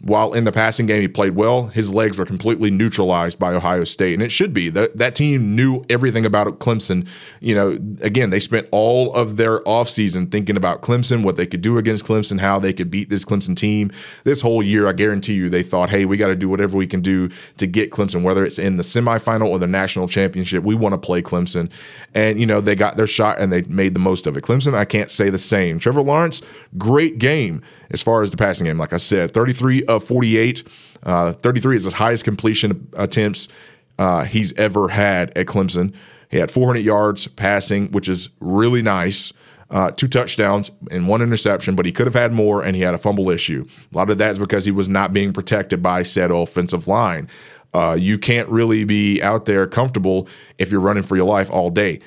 while 0.01 0.33
in 0.33 0.43
the 0.43 0.51
passing 0.51 0.85
game 0.85 1.01
he 1.01 1.07
played 1.07 1.35
well, 1.35 1.67
his 1.67 1.91
legs 1.91 2.19
were 2.19 2.25
completely 2.25 2.69
neutralized 2.69 3.39
by 3.39 3.53
Ohio 3.53 3.83
State, 3.83 4.13
and 4.13 4.21
it 4.21 4.31
should 4.31 4.53
be 4.53 4.69
that 4.69 4.95
that 4.97 5.15
team 5.15 5.55
knew 5.55 5.83
everything 5.89 6.23
about 6.23 6.59
Clemson. 6.59 7.07
You 7.39 7.55
know, 7.55 7.69
again, 8.01 8.29
they 8.29 8.39
spent 8.39 8.67
all 8.71 9.13
of 9.15 9.37
their 9.37 9.59
offseason 9.61 10.31
thinking 10.31 10.55
about 10.55 10.83
Clemson, 10.83 11.23
what 11.23 11.35
they 11.35 11.47
could 11.47 11.61
do 11.61 11.79
against 11.79 12.05
Clemson, 12.05 12.39
how 12.39 12.59
they 12.59 12.73
could 12.73 12.91
beat 12.91 13.09
this 13.09 13.25
Clemson 13.25 13.55
team. 13.55 13.91
This 14.23 14.39
whole 14.39 14.61
year, 14.61 14.87
I 14.87 14.93
guarantee 14.93 15.33
you, 15.33 15.49
they 15.49 15.63
thought, 15.63 15.89
"Hey, 15.89 16.05
we 16.05 16.15
got 16.15 16.27
to 16.27 16.35
do 16.35 16.47
whatever 16.47 16.77
we 16.77 16.87
can 16.87 17.01
do 17.01 17.29
to 17.57 17.65
get 17.65 17.89
Clemson, 17.89 18.21
whether 18.21 18.45
it's 18.45 18.59
in 18.59 18.77
the 18.77 18.83
semifinal 18.83 19.47
or 19.47 19.57
the 19.57 19.67
national 19.67 20.07
championship. 20.07 20.63
We 20.63 20.75
want 20.75 20.93
to 20.93 20.99
play 20.99 21.23
Clemson." 21.23 21.71
And 22.13 22.39
you 22.39 22.45
know, 22.45 22.61
they 22.61 22.75
got 22.75 22.97
their 22.97 23.07
shot 23.07 23.39
and 23.39 23.51
they 23.51 23.63
made 23.63 23.95
the 23.95 23.99
most 23.99 24.27
of 24.27 24.37
it. 24.37 24.43
Clemson, 24.43 24.75
I 24.75 24.85
can't 24.85 25.09
say 25.09 25.31
the 25.31 25.39
same. 25.39 25.79
Trevor 25.79 26.01
Lawrence, 26.01 26.43
great 26.77 27.17
game 27.17 27.63
as 27.89 28.01
far 28.01 28.21
as 28.21 28.31
the 28.31 28.37
passing 28.37 28.65
game. 28.65 28.77
Like 28.77 28.93
I 28.93 28.97
said, 28.97 29.33
33 29.33 29.83
of 29.87 30.03
48. 30.03 30.67
Uh, 31.03 31.33
33 31.33 31.75
is 31.75 31.83
his 31.83 31.93
highest 31.93 32.23
completion 32.23 32.89
attempts 32.93 33.47
uh, 33.99 34.23
he's 34.23 34.53
ever 34.53 34.89
had 34.89 35.35
at 35.37 35.45
Clemson. 35.47 35.93
He 36.29 36.37
had 36.37 36.51
400 36.51 36.79
yards 36.79 37.27
passing, 37.27 37.91
which 37.91 38.09
is 38.09 38.29
really 38.39 38.81
nice. 38.81 39.33
Uh, 39.69 39.91
two 39.91 40.07
touchdowns 40.07 40.71
and 40.91 41.07
one 41.07 41.21
interception, 41.21 41.75
but 41.75 41.85
he 41.85 41.91
could 41.91 42.07
have 42.07 42.13
had 42.13 42.31
more, 42.31 42.63
and 42.63 42.75
he 42.75 42.81
had 42.81 42.93
a 42.93 42.97
fumble 42.97 43.29
issue. 43.29 43.65
A 43.93 43.97
lot 43.97 44.09
of 44.09 44.17
that 44.17 44.31
is 44.31 44.39
because 44.39 44.63
he 44.63 44.71
was 44.71 44.87
not 44.87 45.11
being 45.11 45.33
protected 45.33 45.83
by 45.83 46.03
said 46.03 46.31
offensive 46.31 46.87
line. 46.87 47.27
Uh, 47.73 47.97
you 47.99 48.17
can't 48.17 48.47
really 48.47 48.85
be 48.85 49.21
out 49.21 49.45
there 49.45 49.67
comfortable 49.67 50.27
if 50.57 50.71
you're 50.71 50.79
running 50.79 51.03
for 51.03 51.17
your 51.17 51.25
life 51.25 51.49
all 51.51 51.69
day 51.69 51.99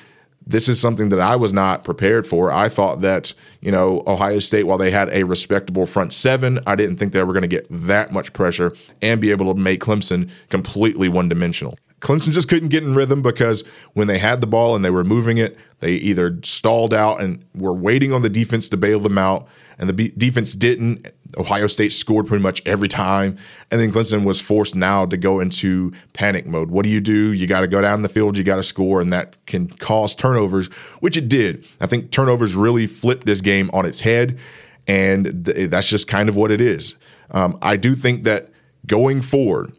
this 0.45 0.67
is 0.67 0.79
something 0.79 1.09
that 1.09 1.19
I 1.19 1.35
was 1.35 1.53
not 1.53 1.83
prepared 1.83 2.25
for. 2.25 2.51
I 2.51 2.67
thought 2.69 3.01
that, 3.01 3.33
you 3.61 3.71
know, 3.71 4.03
Ohio 4.07 4.39
State, 4.39 4.63
while 4.63 4.77
they 4.77 4.91
had 4.91 5.09
a 5.09 5.23
respectable 5.23 5.85
front 5.85 6.13
seven, 6.13 6.59
I 6.65 6.75
didn't 6.75 6.97
think 6.97 7.13
they 7.13 7.23
were 7.23 7.33
going 7.33 7.41
to 7.41 7.47
get 7.47 7.67
that 7.69 8.11
much 8.11 8.33
pressure 8.33 8.73
and 9.01 9.21
be 9.21 9.31
able 9.31 9.53
to 9.53 9.59
make 9.59 9.81
Clemson 9.81 10.29
completely 10.49 11.09
one 11.09 11.29
dimensional. 11.29 11.77
Clemson 12.01 12.31
just 12.31 12.49
couldn't 12.49 12.69
get 12.69 12.83
in 12.83 12.95
rhythm 12.95 13.21
because 13.21 13.63
when 13.93 14.07
they 14.07 14.17
had 14.17 14.41
the 14.41 14.47
ball 14.47 14.75
and 14.75 14.83
they 14.83 14.89
were 14.89 15.03
moving 15.03 15.37
it, 15.37 15.57
they 15.79 15.93
either 15.93 16.37
stalled 16.43 16.93
out 16.93 17.21
and 17.21 17.45
were 17.55 17.73
waiting 17.73 18.11
on 18.11 18.23
the 18.23 18.29
defense 18.29 18.67
to 18.69 18.77
bail 18.77 18.99
them 18.99 19.17
out, 19.17 19.47
and 19.77 19.87
the 19.89 20.09
defense 20.09 20.53
didn't. 20.53 21.07
Ohio 21.37 21.67
State 21.67 21.91
scored 21.91 22.27
pretty 22.27 22.41
much 22.41 22.61
every 22.65 22.87
time, 22.87 23.37
and 23.69 23.79
then 23.79 23.91
Clemson 23.91 24.25
was 24.25 24.41
forced 24.41 24.75
now 24.75 25.05
to 25.05 25.15
go 25.15 25.39
into 25.39 25.93
panic 26.13 26.45
mode. 26.45 26.71
What 26.71 26.83
do 26.83 26.89
you 26.89 26.99
do? 26.99 27.31
You 27.31 27.47
got 27.47 27.61
to 27.61 27.67
go 27.67 27.81
down 27.81 28.01
the 28.01 28.09
field, 28.09 28.37
you 28.37 28.43
got 28.43 28.57
to 28.57 28.63
score, 28.63 28.99
and 28.99 29.13
that 29.13 29.43
can 29.45 29.67
cause 29.67 30.13
turnovers, 30.13 30.67
which 30.99 31.15
it 31.17 31.29
did. 31.29 31.65
I 31.79 31.85
think 31.85 32.11
turnovers 32.11 32.55
really 32.55 32.87
flipped 32.87 33.25
this 33.25 33.41
game 33.41 33.69
on 33.73 33.85
its 33.85 34.01
head, 34.01 34.39
and 34.87 35.45
th- 35.45 35.69
that's 35.69 35.89
just 35.89 36.07
kind 36.07 36.29
of 36.29 36.35
what 36.35 36.51
it 36.51 36.61
is. 36.61 36.95
Um, 37.29 37.57
I 37.61 37.77
do 37.77 37.95
think 37.95 38.23
that 38.23 38.49
going 38.87 39.21
forward 39.21 39.73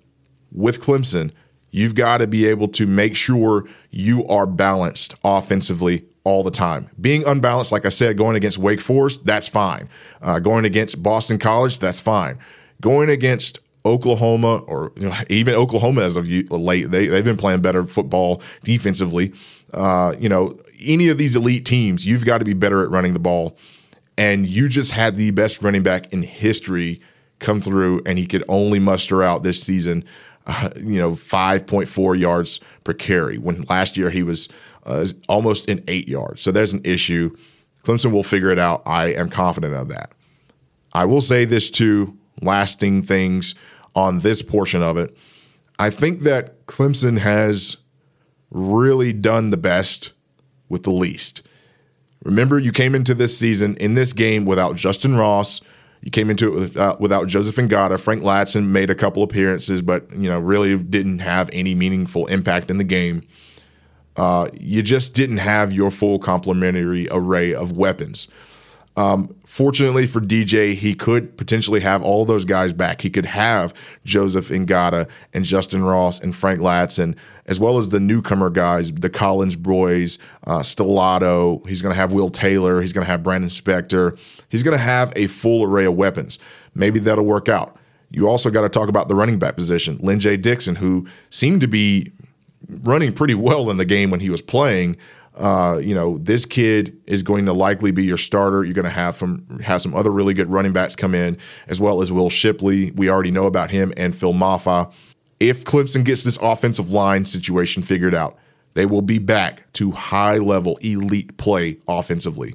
with 0.53 0.81
Clemson 0.81 1.33
You've 1.73 1.95
got 1.95 2.19
to 2.19 2.27
be 2.27 2.47
able 2.47 2.69
to 2.69 2.87
make 2.87 3.17
sure 3.17 3.67
you 3.91 4.25
are 4.27 4.47
balanced 4.47 5.15
offensively 5.25 6.05
all 6.23 6.43
the 6.43 6.51
time. 6.51 6.89
Being 7.01 7.27
unbalanced, 7.27 7.73
like 7.73 7.87
I 7.87 7.89
said, 7.89 8.17
going 8.17 8.37
against 8.37 8.59
Wake 8.59 8.81
Forest, 8.81 9.25
that's 9.25 9.49
fine. 9.49 9.89
Uh, 10.21 10.39
going 10.39 10.65
against 10.65 11.03
Boston 11.03 11.39
College, 11.39 11.79
that's 11.79 12.01
fine. 12.01 12.39
Going 12.81 13.09
against 13.09 13.59
Oklahoma 13.85 14.59
or 14.59 14.93
you 14.97 15.09
know, 15.09 15.17
even 15.29 15.55
Oklahoma 15.55 16.03
as 16.03 16.17
of 16.17 16.29
late, 16.29 16.91
they, 16.91 17.07
they've 17.07 17.25
been 17.25 17.37
playing 17.37 17.63
better 17.63 17.85
football 17.85 18.43
defensively. 18.63 19.33
Uh, 19.73 20.15
you 20.19 20.29
know, 20.29 20.59
any 20.85 21.09
of 21.09 21.19
these 21.19 21.35
elite 21.35 21.65
teams, 21.65 22.07
you've 22.07 22.25
got 22.25 22.39
to 22.39 22.45
be 22.45 22.55
better 22.55 22.83
at 22.83 22.91
running 22.91 23.15
the 23.15 23.19
ball. 23.19 23.57
And 24.19 24.47
you 24.47 24.69
just 24.69 24.91
had 24.91 25.17
the 25.17 25.31
best 25.31 25.63
running 25.63 25.83
back 25.83 26.13
in 26.13 26.23
history 26.23 27.01
come 27.39 27.61
through, 27.61 28.03
and 28.07 28.19
he 28.19 28.27
could 28.27 28.45
only 28.47 28.79
muster 28.79 29.23
out 29.23 29.43
this 29.43 29.61
season 29.61 30.05
uh, 30.47 30.71
you 30.77 30.99
know, 30.99 31.13
5.4 31.13 32.19
yards 32.19 32.61
per 32.85 32.93
carry 32.93 33.39
when 33.39 33.63
last 33.63 33.97
year 33.97 34.11
he 34.11 34.23
was 34.23 34.49
uh, 34.85 35.07
almost 35.29 35.69
in 35.69 35.85
eight 35.89 36.09
yards. 36.09 36.43
So 36.43 36.51
there's 36.51 36.73
an 36.73 36.81
issue. 36.85 37.37
Clemson 37.85 38.13
will 38.13 38.25
figure 38.25 38.51
it 38.51 38.59
out. 38.59 38.83
I 38.87 39.13
am 39.13 39.29
confident 39.29 39.75
of 39.75 39.89
that. 39.89 40.13
I 40.93 41.05
will 41.05 41.21
say 41.21 41.45
this 41.45 41.71
too, 41.71 42.17
lasting 42.41 43.03
things 43.03 43.55
on 43.95 44.21
this 44.21 44.43
portion 44.43 44.83
of 44.83 44.97
it. 44.97 45.17
I 45.79 45.91
think 45.91 46.21
that 46.21 46.67
Clemson 46.67 47.19
has 47.19 47.77
really 48.51 49.13
done 49.13 49.51
the 49.51 49.57
best 49.57 50.13
with 50.69 50.83
the 50.83 50.91
least. 50.91 51.43
Remember, 52.25 52.59
you 52.59 52.73
came 52.73 52.95
into 52.95 53.15
this 53.15 53.37
season 53.37 53.77
in 53.77 53.95
this 53.95 54.13
game 54.13 54.45
without 54.45 54.77
Justin 54.77 55.17
Ross, 55.17 55.61
you 56.03 56.11
came 56.11 56.31
into 56.31 56.65
it 56.65 56.77
uh, 56.77 56.97
without 56.99 57.29
Joseph 57.29 57.55
Ngata. 57.57 57.99
Frank 57.99 58.23
Ladson 58.23 58.67
made 58.67 58.91
a 58.91 58.95
couple 58.95 59.23
appearances, 59.23 59.83
but 59.83 60.11
you 60.13 60.29
know 60.29 60.39
really 60.39 60.77
didn't 60.77 61.21
have 61.21 61.49
any 61.53 61.75
meaningful 61.75 62.27
impact 62.27 62.71
in 62.71 62.79
the 62.79 62.85
game. 62.85 63.23
Uh, 64.17 64.49
you 64.61 64.83
just 64.83 65.15
didn't 65.15 65.39
have 65.39 65.73
your 65.73 65.91
full 65.91 66.19
complementary 66.19 67.09
array 67.11 67.55
of 67.55 67.73
weapons. 67.73 68.29
Um, 68.95 69.35
fortunately 69.47 70.07
for 70.07 70.21
DJ, 70.21 70.75
he 70.75 70.95
could 70.95 71.39
potentially 71.39 71.81
have 71.81 72.03
all 72.03 72.27
those 72.27 72.45
guys 72.45 72.75
back. 72.75 73.01
He 73.01 73.09
could 73.09 73.25
have 73.25 73.73
Joseph 74.05 74.49
Ngata 74.49 75.09
and 75.33 75.45
Justin 75.45 75.83
Ross 75.83 76.21
and 76.21 76.37
Frank 76.37 76.61
Ladson, 76.61 77.17
as 77.47 77.59
well 77.59 77.79
as 77.79 77.89
the 77.89 78.01
newcomer 78.01 78.51
guys, 78.51 78.93
the 78.93 79.11
Collins 79.11 79.57
boys, 79.57 80.19
uh. 80.47 80.63
He's 80.63 81.83
going 81.83 81.93
to 81.93 81.97
have 81.97 82.13
Will 82.13 82.31
Taylor. 82.31 82.81
He's 82.81 82.93
going 82.93 83.05
to 83.05 83.11
have 83.11 83.23
Brannon 83.23 83.49
Spector. 83.49 84.19
He's 84.49 84.63
going 84.63 84.77
to 84.77 84.83
have 84.83 85.13
a 85.17 85.27
full 85.27 85.65
array 85.65 85.85
of 85.85 85.95
weapons. 85.95 86.39
Maybe 86.75 86.99
that'll 87.01 87.25
work 87.25 87.49
out. 87.49 87.77
You 88.11 88.29
also 88.29 88.51
got 88.51 88.63
to 88.63 88.69
talk 88.69 88.89
about 88.89 89.09
the 89.09 89.15
running 89.15 89.39
back 89.39 89.57
position. 89.57 89.99
Lyn-J 90.01 90.37
Dixon, 90.39 90.77
who 90.77 91.07
seemed 91.31 91.63
to 91.63 91.69
be 91.69 92.13
running 92.69 93.13
pretty 93.13 93.35
well 93.35 93.71
in 93.71 93.77
the 93.77 93.85
game 93.85 94.11
when 94.11 94.21
he 94.21 94.31
was 94.31 94.43
playing, 94.43 94.97
uh, 95.37 95.79
you 95.83 95.95
know, 95.95 96.19
this 96.19 96.45
kid 96.45 96.97
is 97.07 97.23
going 97.23 97.47
to 97.47 97.53
likely 97.53 97.91
be 97.91 98.05
your 98.05 98.19
starter. 98.19 98.65
You're 98.65 98.75
going 98.75 98.85
to 98.85 98.91
have 98.91 99.17
some 99.17 99.61
have 99.61 99.81
some 99.81 99.95
other 99.95 100.11
really 100.11 100.35
good 100.35 100.51
running 100.51 100.73
backs 100.73 100.95
come 100.95 101.15
in, 101.15 101.39
as 101.69 101.81
well 101.81 102.03
as 102.03 102.13
Will 102.13 102.29
Shipley. 102.29 102.91
We 102.91 103.09
already 103.09 103.31
know 103.31 103.47
about 103.47 103.71
him 103.71 103.93
and 103.97 104.15
Phil 104.15 104.35
Mafah. 104.35 104.93
If 105.43 105.65
Clemson 105.65 106.05
gets 106.05 106.23
this 106.23 106.39
offensive 106.41 106.93
line 106.93 107.25
situation 107.25 107.83
figured 107.83 108.15
out, 108.15 108.39
they 108.75 108.87
will 108.87 109.03
be 109.03 109.19
back 109.19 109.71
to 109.73 109.91
high 109.91 110.39
level 110.39 110.77
elite 110.83 111.37
play 111.37 111.79
offensively, 111.89 112.55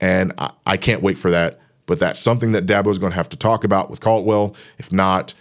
and 0.00 0.32
I, 0.38 0.52
I 0.64 0.76
can't 0.76 1.02
wait 1.02 1.18
for 1.18 1.32
that. 1.32 1.58
But 1.86 1.98
that's 1.98 2.20
something 2.20 2.52
that 2.52 2.64
Dabo 2.64 2.92
is 2.92 2.98
going 3.00 3.10
to 3.10 3.16
have 3.16 3.28
to 3.30 3.36
talk 3.36 3.64
about 3.64 3.90
with 3.90 3.98
Caldwell. 3.98 4.54
If 4.78 4.92
not, 4.92 5.34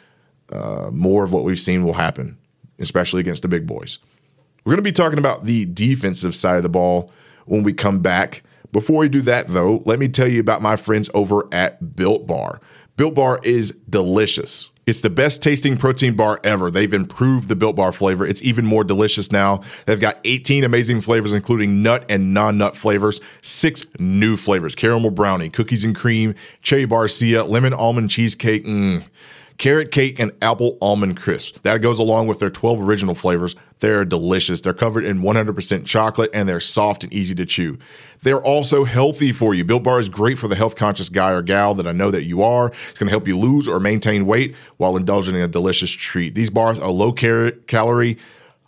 uh, 0.51 0.89
more 0.91 1.23
of 1.23 1.31
what 1.31 1.43
we've 1.43 1.59
seen 1.59 1.83
will 1.83 1.93
happen, 1.93 2.35
especially 2.79 3.19
against 3.19 3.43
the 3.43 3.47
big 3.47 3.67
boys. 3.67 3.99
We're 4.65 4.71
going 4.71 4.77
to 4.77 4.81
be 4.81 4.91
talking 4.91 5.19
about 5.19 5.43
the 5.43 5.65
defensive 5.65 6.35
side 6.35 6.57
of 6.57 6.63
the 6.63 6.69
ball 6.69 7.11
when 7.45 7.61
we 7.61 7.73
come 7.73 7.99
back. 7.99 8.41
Before 8.71 8.97
we 8.97 9.07
do 9.07 9.21
that, 9.21 9.49
though, 9.49 9.83
let 9.85 9.99
me 9.99 10.07
tell 10.07 10.27
you 10.27 10.39
about 10.39 10.63
my 10.63 10.77
friends 10.77 11.11
over 11.13 11.47
at 11.51 11.95
Built 11.95 12.25
Bar. 12.25 12.59
Built 12.95 13.13
Bar 13.13 13.39
is 13.43 13.71
delicious. 13.87 14.69
It's 14.87 15.01
the 15.01 15.09
best 15.09 15.43
tasting 15.43 15.75
protein 15.75 16.15
bar 16.15 16.39
ever. 16.45 16.71
They've 16.71 16.93
improved 16.93 17.49
the 17.49 17.57
Built 17.57 17.75
Bar 17.75 17.91
flavor. 17.91 18.25
It's 18.25 18.41
even 18.41 18.65
more 18.65 18.85
delicious 18.85 19.33
now. 19.33 19.61
They've 19.85 19.99
got 19.99 20.17
18 20.23 20.63
amazing 20.63 21.01
flavors, 21.01 21.33
including 21.33 21.83
nut 21.83 22.05
and 22.09 22.33
non 22.33 22.57
nut 22.57 22.77
flavors, 22.77 23.19
six 23.41 23.83
new 23.99 24.37
flavors 24.37 24.75
caramel 24.75 25.11
brownie, 25.11 25.49
cookies 25.49 25.83
and 25.83 25.93
cream, 25.93 26.33
cherry 26.61 26.87
barcia, 26.87 27.47
lemon 27.47 27.73
almond 27.73 28.09
cheesecake. 28.09 28.65
Mm 28.65 29.03
carrot 29.57 29.91
cake, 29.91 30.19
and 30.19 30.31
apple 30.41 30.77
almond 30.81 31.17
crisp. 31.17 31.61
That 31.63 31.81
goes 31.81 31.99
along 31.99 32.27
with 32.27 32.39
their 32.39 32.49
12 32.49 32.81
original 32.81 33.15
flavors. 33.15 33.55
They're 33.79 34.05
delicious. 34.05 34.61
They're 34.61 34.73
covered 34.73 35.03
in 35.03 35.21
100% 35.21 35.85
chocolate 35.85 36.31
and 36.33 36.47
they're 36.47 36.59
soft 36.59 37.03
and 37.03 37.13
easy 37.13 37.35
to 37.35 37.45
chew. 37.45 37.77
They're 38.23 38.41
also 38.41 38.83
healthy 38.83 39.31
for 39.31 39.53
you. 39.53 39.63
Built 39.63 39.83
Bar 39.83 39.99
is 39.99 40.09
great 40.09 40.39
for 40.39 40.47
the 40.47 40.55
health 40.55 40.75
conscious 40.75 41.09
guy 41.09 41.31
or 41.31 41.41
gal 41.41 41.75
that 41.75 41.87
I 41.87 41.91
know 41.91 42.11
that 42.11 42.23
you 42.23 42.41
are. 42.41 42.67
It's 42.67 42.99
going 42.99 43.07
to 43.07 43.11
help 43.11 43.27
you 43.27 43.37
lose 43.37 43.67
or 43.67 43.79
maintain 43.79 44.25
weight 44.25 44.55
while 44.77 44.97
indulging 44.97 45.35
in 45.35 45.41
a 45.41 45.47
delicious 45.47 45.91
treat. 45.91 46.33
These 46.33 46.49
bars 46.49 46.79
are 46.79 46.89
low 46.89 47.11
calorie, 47.11 48.17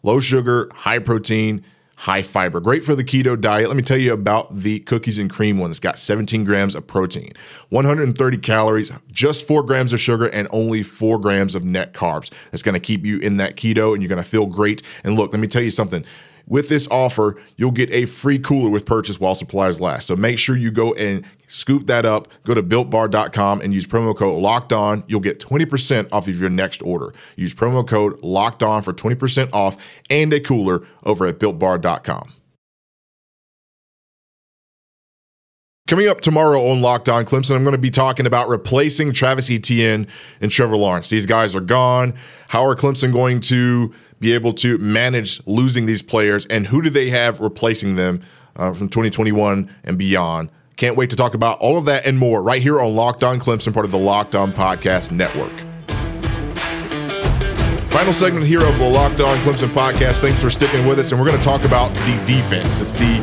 low 0.03 0.19
sugar, 0.19 0.69
high 0.73 0.99
protein 0.99 1.63
high 1.99 2.21
fiber. 2.21 2.61
Great 2.61 2.81
for 2.81 2.95
the 2.95 3.03
keto 3.03 3.39
diet. 3.39 3.67
Let 3.67 3.75
me 3.75 3.83
tell 3.83 3.97
you 3.97 4.13
about 4.13 4.55
the 4.55 4.79
cookies 4.79 5.17
and 5.17 5.29
cream 5.29 5.57
one. 5.57 5.69
It's 5.69 5.81
got 5.81 5.99
17 5.99 6.45
grams 6.45 6.73
of 6.73 6.87
protein, 6.87 7.33
130 7.69 8.37
calories, 8.37 8.89
just 9.11 9.45
four 9.45 9.63
grams 9.63 9.91
of 9.91 9.99
sugar, 9.99 10.27
and 10.27 10.47
only 10.51 10.81
four 10.81 11.19
grams 11.19 11.55
of 11.55 11.65
net 11.65 11.93
carbs. 11.93 12.31
That's 12.51 12.63
going 12.63 12.75
to 12.75 12.79
keep 12.79 13.05
you 13.05 13.19
in 13.19 13.35
that 13.37 13.57
keto 13.57 13.91
and 13.93 14.01
you're 14.01 14.07
going 14.07 14.23
to 14.23 14.29
feel 14.29 14.45
great. 14.45 14.81
And 15.03 15.15
look, 15.15 15.33
let 15.33 15.41
me 15.41 15.47
tell 15.47 15.61
you 15.61 15.71
something. 15.71 16.05
With 16.49 16.67
this 16.67 16.87
offer, 16.89 17.39
you'll 17.55 17.71
get 17.71 17.91
a 17.91 18.05
free 18.05 18.39
cooler 18.39 18.69
with 18.69 18.85
purchase 18.85 19.19
while 19.19 19.35
supplies 19.35 19.79
last. 19.79 20.07
So 20.07 20.15
make 20.15 20.39
sure 20.39 20.57
you 20.57 20.71
go 20.71 20.93
and 20.95 21.23
scoop 21.47 21.85
that 21.85 22.05
up. 22.05 22.27
Go 22.43 22.55
to 22.55 22.63
builtbar.com 22.63 23.61
and 23.61 23.73
use 23.73 23.85
promo 23.85 24.17
code 24.17 24.41
locked 24.41 24.73
on. 24.73 25.03
You'll 25.07 25.19
get 25.19 25.39
20% 25.39 26.09
off 26.11 26.27
of 26.27 26.39
your 26.39 26.49
next 26.49 26.81
order. 26.81 27.13
Use 27.35 27.53
promo 27.53 27.87
code 27.87 28.21
locked 28.23 28.63
on 28.63 28.81
for 28.81 28.93
20% 28.93 29.53
off 29.53 29.77
and 30.09 30.33
a 30.33 30.39
cooler 30.39 30.85
over 31.05 31.27
at 31.27 31.39
builtbar.com. 31.39 32.33
Coming 35.89 36.07
up 36.07 36.21
tomorrow 36.21 36.69
on 36.69 36.83
Locked 36.83 37.09
On 37.09 37.25
Clemson, 37.25 37.55
I'm 37.55 37.63
going 37.63 37.71
to 37.71 37.79
be 37.79 37.89
talking 37.89 38.27
about 38.27 38.47
replacing 38.47 39.11
Travis 39.11 39.49
Etienne 39.49 40.05
and 40.39 40.51
Trevor 40.51 40.77
Lawrence. 40.77 41.09
These 41.09 41.25
guys 41.25 41.55
are 41.55 41.61
gone. 41.61 42.13
How 42.47 42.63
are 42.63 42.75
Clemson 42.75 43.11
going 43.11 43.39
to 43.39 43.91
be 44.19 44.33
able 44.33 44.53
to 44.53 44.77
manage 44.77 45.45
losing 45.45 45.85
these 45.85 46.01
players, 46.01 46.45
and 46.47 46.67
who 46.67 46.81
do 46.81 46.89
they 46.89 47.09
have 47.09 47.39
replacing 47.39 47.95
them 47.95 48.21
uh, 48.55 48.73
from 48.73 48.89
2021 48.89 49.73
and 49.83 49.97
beyond? 49.97 50.49
Can't 50.75 50.95
wait 50.95 51.09
to 51.09 51.15
talk 51.15 51.33
about 51.33 51.59
all 51.59 51.77
of 51.77 51.85
that 51.85 52.05
and 52.05 52.17
more 52.17 52.41
right 52.41 52.61
here 52.61 52.79
on 52.79 52.95
Locked 52.95 53.23
On 53.23 53.39
Clemson, 53.39 53.73
part 53.73 53.85
of 53.85 53.91
the 53.91 53.97
Locked 53.97 54.35
On 54.35 54.51
Podcast 54.51 55.11
Network. 55.11 55.51
Final 57.89 58.13
segment 58.13 58.45
here 58.45 58.63
of 58.63 58.79
the 58.79 58.87
Locked 58.87 59.19
On 59.19 59.35
Clemson 59.39 59.67
podcast. 59.73 60.19
Thanks 60.19 60.41
for 60.41 60.49
sticking 60.49 60.87
with 60.87 60.99
us, 60.99 61.11
and 61.11 61.19
we're 61.19 61.27
going 61.27 61.37
to 61.37 61.43
talk 61.43 61.63
about 61.65 61.93
the 61.93 62.23
defense. 62.25 62.79
It's 62.79 62.93
the 62.93 63.19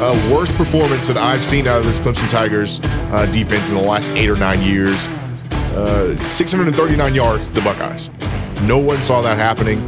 uh, 0.00 0.32
worst 0.32 0.54
performance 0.54 1.08
that 1.08 1.16
I've 1.16 1.44
seen 1.44 1.66
out 1.66 1.78
of 1.78 1.84
this 1.84 1.98
Clemson 1.98 2.28
Tigers 2.28 2.78
uh, 2.82 3.26
defense 3.32 3.70
in 3.70 3.76
the 3.76 3.82
last 3.82 4.10
eight 4.10 4.28
or 4.28 4.36
nine 4.36 4.62
years. 4.62 5.06
Uh, 5.74 6.16
639 6.28 7.14
yards, 7.14 7.50
the 7.50 7.60
Buckeyes. 7.62 8.10
No 8.62 8.78
one 8.78 8.98
saw 8.98 9.20
that 9.22 9.36
happening. 9.36 9.80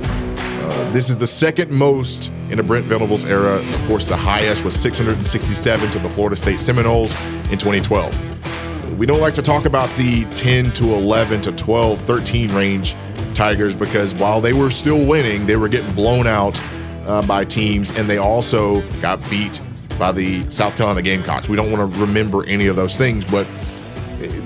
Uh, 0.66 0.90
this 0.90 1.08
is 1.08 1.16
the 1.16 1.26
second 1.26 1.70
most 1.70 2.30
in 2.50 2.56
the 2.56 2.62
Brent 2.62 2.86
Venables 2.86 3.24
era. 3.24 3.62
Of 3.62 3.86
course, 3.86 4.04
the 4.04 4.16
highest 4.16 4.64
was 4.64 4.74
667 4.74 5.90
to 5.92 5.98
the 6.00 6.10
Florida 6.10 6.34
State 6.34 6.58
Seminoles 6.58 7.14
in 7.50 7.58
2012. 7.58 8.98
We 8.98 9.06
don't 9.06 9.20
like 9.20 9.34
to 9.34 9.42
talk 9.42 9.64
about 9.64 9.88
the 9.96 10.24
10 10.34 10.72
to 10.72 10.94
11 10.94 11.42
to 11.42 11.52
12, 11.52 12.00
13 12.00 12.52
range 12.52 12.96
Tigers 13.32 13.76
because 13.76 14.12
while 14.14 14.40
they 14.40 14.54
were 14.54 14.70
still 14.70 15.06
winning, 15.06 15.46
they 15.46 15.56
were 15.56 15.68
getting 15.68 15.92
blown 15.94 16.26
out 16.26 16.60
uh, 17.06 17.24
by 17.24 17.44
teams, 17.44 17.96
and 17.96 18.08
they 18.08 18.18
also 18.18 18.80
got 19.00 19.20
beat 19.30 19.60
by 19.98 20.10
the 20.10 20.48
South 20.50 20.76
Carolina 20.76 21.02
Gamecocks. 21.02 21.48
We 21.48 21.56
don't 21.56 21.70
want 21.70 21.92
to 21.92 22.00
remember 22.00 22.44
any 22.48 22.66
of 22.66 22.74
those 22.74 22.96
things, 22.96 23.24
but 23.24 23.46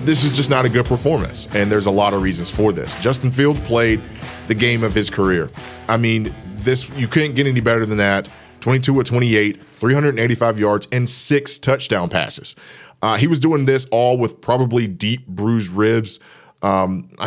this 0.05 0.25
is 0.25 0.33
just 0.33 0.51
not 0.51 0.65
a 0.65 0.69
good 0.69 0.87
performance, 0.87 1.47
and 1.55 1.71
there's 1.71 1.87
a 1.87 1.91
lot 1.91 2.13
of 2.13 2.23
reasons 2.23 2.51
for 2.51 2.73
this. 2.73 2.99
Justin 3.01 3.31
Fields 3.31 3.61
played 3.61 4.01
the 4.51 4.55
game 4.57 4.83
of 4.83 4.93
his 4.93 5.11
career. 5.11 5.49
I 5.89 5.97
mean, 5.97 6.35
this 6.57 6.89
you 6.99 7.07
couldn't 7.07 7.37
get 7.37 7.47
any 7.47 7.61
better 7.61 7.87
than 7.87 7.99
that. 7.99 8.29
22 8.63 8.99
of 8.99 9.07
28, 9.07 9.63
385 9.63 10.59
yards, 10.59 10.89
and 10.91 11.09
six 11.09 11.57
touchdown 11.57 12.09
passes. 12.09 12.57
Uh, 13.01 13.17
he 13.17 13.29
was 13.29 13.39
doing 13.39 13.65
this 13.65 13.87
all 13.93 14.19
with 14.19 14.41
probably 14.41 14.89
deep 14.89 15.25
bruised 15.29 15.71
ribs. 15.71 16.19
Um, 16.63 17.11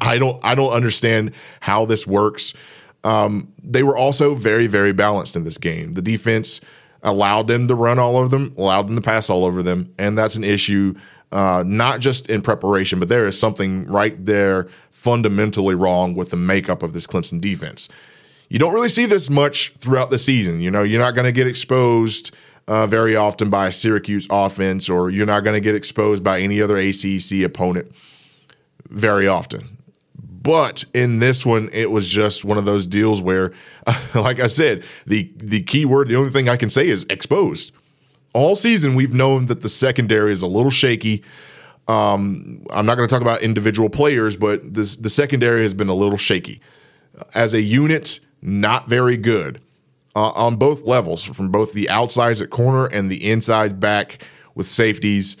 I 0.00 0.18
don't 0.18 0.38
I 0.44 0.54
don't 0.54 0.70
understand 0.70 1.32
how 1.58 1.84
this 1.84 2.06
works. 2.06 2.54
Um, 3.02 3.52
they 3.60 3.82
were 3.82 3.96
also 3.96 4.36
very 4.36 4.68
very 4.68 4.92
balanced 4.92 5.34
in 5.34 5.42
this 5.42 5.58
game. 5.58 5.94
The 5.94 6.02
defense 6.02 6.60
allowed 7.02 7.48
them 7.48 7.66
to 7.66 7.74
run 7.74 7.98
all 7.98 8.16
over 8.16 8.28
them, 8.28 8.54
allowed 8.56 8.86
them 8.86 8.94
to 8.94 9.02
pass 9.02 9.28
all 9.28 9.44
over 9.44 9.64
them, 9.64 9.92
and 9.98 10.16
that's 10.16 10.36
an 10.36 10.44
issue. 10.44 10.94
Uh, 11.30 11.62
not 11.66 12.00
just 12.00 12.30
in 12.30 12.40
preparation, 12.40 12.98
but 12.98 13.10
there 13.10 13.26
is 13.26 13.38
something 13.38 13.86
right 13.86 14.24
there 14.24 14.66
fundamentally 14.90 15.74
wrong 15.74 16.14
with 16.14 16.30
the 16.30 16.36
makeup 16.36 16.82
of 16.82 16.94
this 16.94 17.06
Clemson 17.06 17.38
defense. 17.38 17.88
You 18.48 18.58
don't 18.58 18.72
really 18.72 18.88
see 18.88 19.04
this 19.04 19.28
much 19.28 19.74
throughout 19.76 20.08
the 20.08 20.18
season. 20.18 20.60
You 20.60 20.70
know, 20.70 20.82
you're 20.82 21.00
not 21.00 21.14
going 21.14 21.26
to 21.26 21.32
get 21.32 21.46
exposed 21.46 22.34
uh, 22.66 22.86
very 22.86 23.14
often 23.14 23.50
by 23.50 23.68
a 23.68 23.72
Syracuse 23.72 24.26
offense, 24.30 24.88
or 24.88 25.10
you're 25.10 25.26
not 25.26 25.44
going 25.44 25.54
to 25.54 25.60
get 25.60 25.74
exposed 25.74 26.22
by 26.22 26.40
any 26.40 26.62
other 26.62 26.76
ACC 26.76 27.42
opponent 27.44 27.92
very 28.88 29.28
often. 29.28 29.78
But 30.14 30.84
in 30.94 31.18
this 31.18 31.44
one, 31.44 31.68
it 31.72 31.90
was 31.90 32.08
just 32.08 32.44
one 32.44 32.58
of 32.58 32.64
those 32.64 32.86
deals 32.86 33.20
where, 33.20 33.52
like 34.14 34.40
I 34.40 34.46
said, 34.46 34.84
the 35.06 35.30
the 35.36 35.62
key 35.62 35.84
word, 35.84 36.08
the 36.08 36.16
only 36.16 36.30
thing 36.30 36.48
I 36.48 36.56
can 36.56 36.70
say 36.70 36.88
is 36.88 37.04
exposed. 37.10 37.72
All 38.34 38.56
season, 38.56 38.94
we've 38.94 39.14
known 39.14 39.46
that 39.46 39.62
the 39.62 39.68
secondary 39.68 40.32
is 40.32 40.42
a 40.42 40.46
little 40.46 40.70
shaky. 40.70 41.24
Um, 41.88 42.66
I'm 42.70 42.84
not 42.84 42.96
going 42.96 43.08
to 43.08 43.12
talk 43.12 43.22
about 43.22 43.42
individual 43.42 43.88
players, 43.88 44.36
but 44.36 44.74
this, 44.74 44.96
the 44.96 45.10
secondary 45.10 45.62
has 45.62 45.72
been 45.72 45.88
a 45.88 45.94
little 45.94 46.18
shaky. 46.18 46.60
As 47.34 47.54
a 47.54 47.62
unit, 47.62 48.20
not 48.42 48.88
very 48.88 49.16
good 49.16 49.60
uh, 50.14 50.30
on 50.30 50.56
both 50.56 50.82
levels, 50.82 51.24
from 51.24 51.50
both 51.50 51.72
the 51.72 51.88
outsides 51.88 52.42
at 52.42 52.50
corner 52.50 52.86
and 52.86 53.10
the 53.10 53.30
inside 53.30 53.80
back 53.80 54.24
with 54.54 54.66
safeties. 54.66 55.36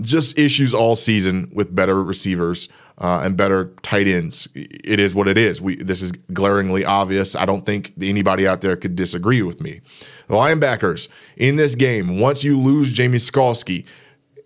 Just 0.00 0.38
issues 0.38 0.72
all 0.72 0.96
season 0.96 1.50
with 1.52 1.74
better 1.74 2.02
receivers 2.02 2.70
uh, 3.02 3.20
and 3.24 3.36
better 3.36 3.66
tight 3.82 4.06
ends. 4.06 4.48
It 4.54 5.00
is 5.00 5.14
what 5.14 5.26
it 5.26 5.36
is. 5.36 5.60
We 5.60 5.76
this 5.76 6.00
is 6.00 6.12
glaringly 6.32 6.84
obvious. 6.84 7.34
I 7.34 7.44
don't 7.44 7.66
think 7.66 7.92
anybody 8.00 8.46
out 8.46 8.60
there 8.60 8.76
could 8.76 8.94
disagree 8.94 9.42
with 9.42 9.60
me. 9.60 9.80
The 10.28 10.34
linebackers 10.34 11.08
in 11.36 11.56
this 11.56 11.74
game, 11.74 12.20
once 12.20 12.44
you 12.44 12.58
lose 12.58 12.92
Jamie 12.92 13.18
Skalski, 13.18 13.84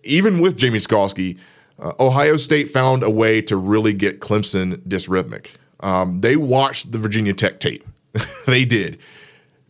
even 0.03 0.39
with 0.39 0.57
Jamie 0.57 0.79
Skalski, 0.79 1.37
uh, 1.79 1.93
Ohio 1.99 2.35
State 2.35 2.69
found 2.69 3.03
a 3.03 3.11
way 3.11 3.41
to 3.43 3.55
really 3.55 3.93
get 3.93 4.19
Clemson 4.19 4.77
dysrhythmic. 4.87 5.51
Um, 5.81 6.21
they 6.21 6.35
watched 6.35 6.91
the 6.91 6.97
Virginia 6.97 7.33
Tech 7.33 7.59
tape. 7.59 7.87
they 8.47 8.65
did. 8.65 8.99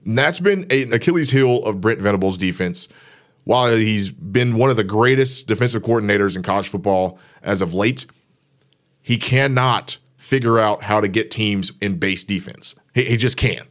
And 0.05 0.17
that's 0.17 0.39
been 0.39 0.65
an 0.71 0.93
Achilles 0.93 1.31
heel 1.31 1.61
of 1.63 1.81
Brent 1.81 1.99
Venables' 1.99 2.37
defense. 2.37 2.87
While 3.43 3.75
he's 3.75 4.11
been 4.11 4.55
one 4.55 4.69
of 4.69 4.77
the 4.77 4.83
greatest 4.83 5.47
defensive 5.47 5.81
coordinators 5.81 6.35
in 6.35 6.43
college 6.43 6.69
football 6.69 7.19
as 7.43 7.61
of 7.61 7.73
late, 7.73 8.05
he 9.07 9.17
cannot 9.17 9.99
figure 10.17 10.59
out 10.59 10.83
how 10.83 10.99
to 10.99 11.07
get 11.07 11.31
teams 11.31 11.71
in 11.79 11.97
base 11.97 12.25
defense. 12.25 12.75
He, 12.93 13.05
he 13.05 13.15
just 13.15 13.37
can't. 13.37 13.65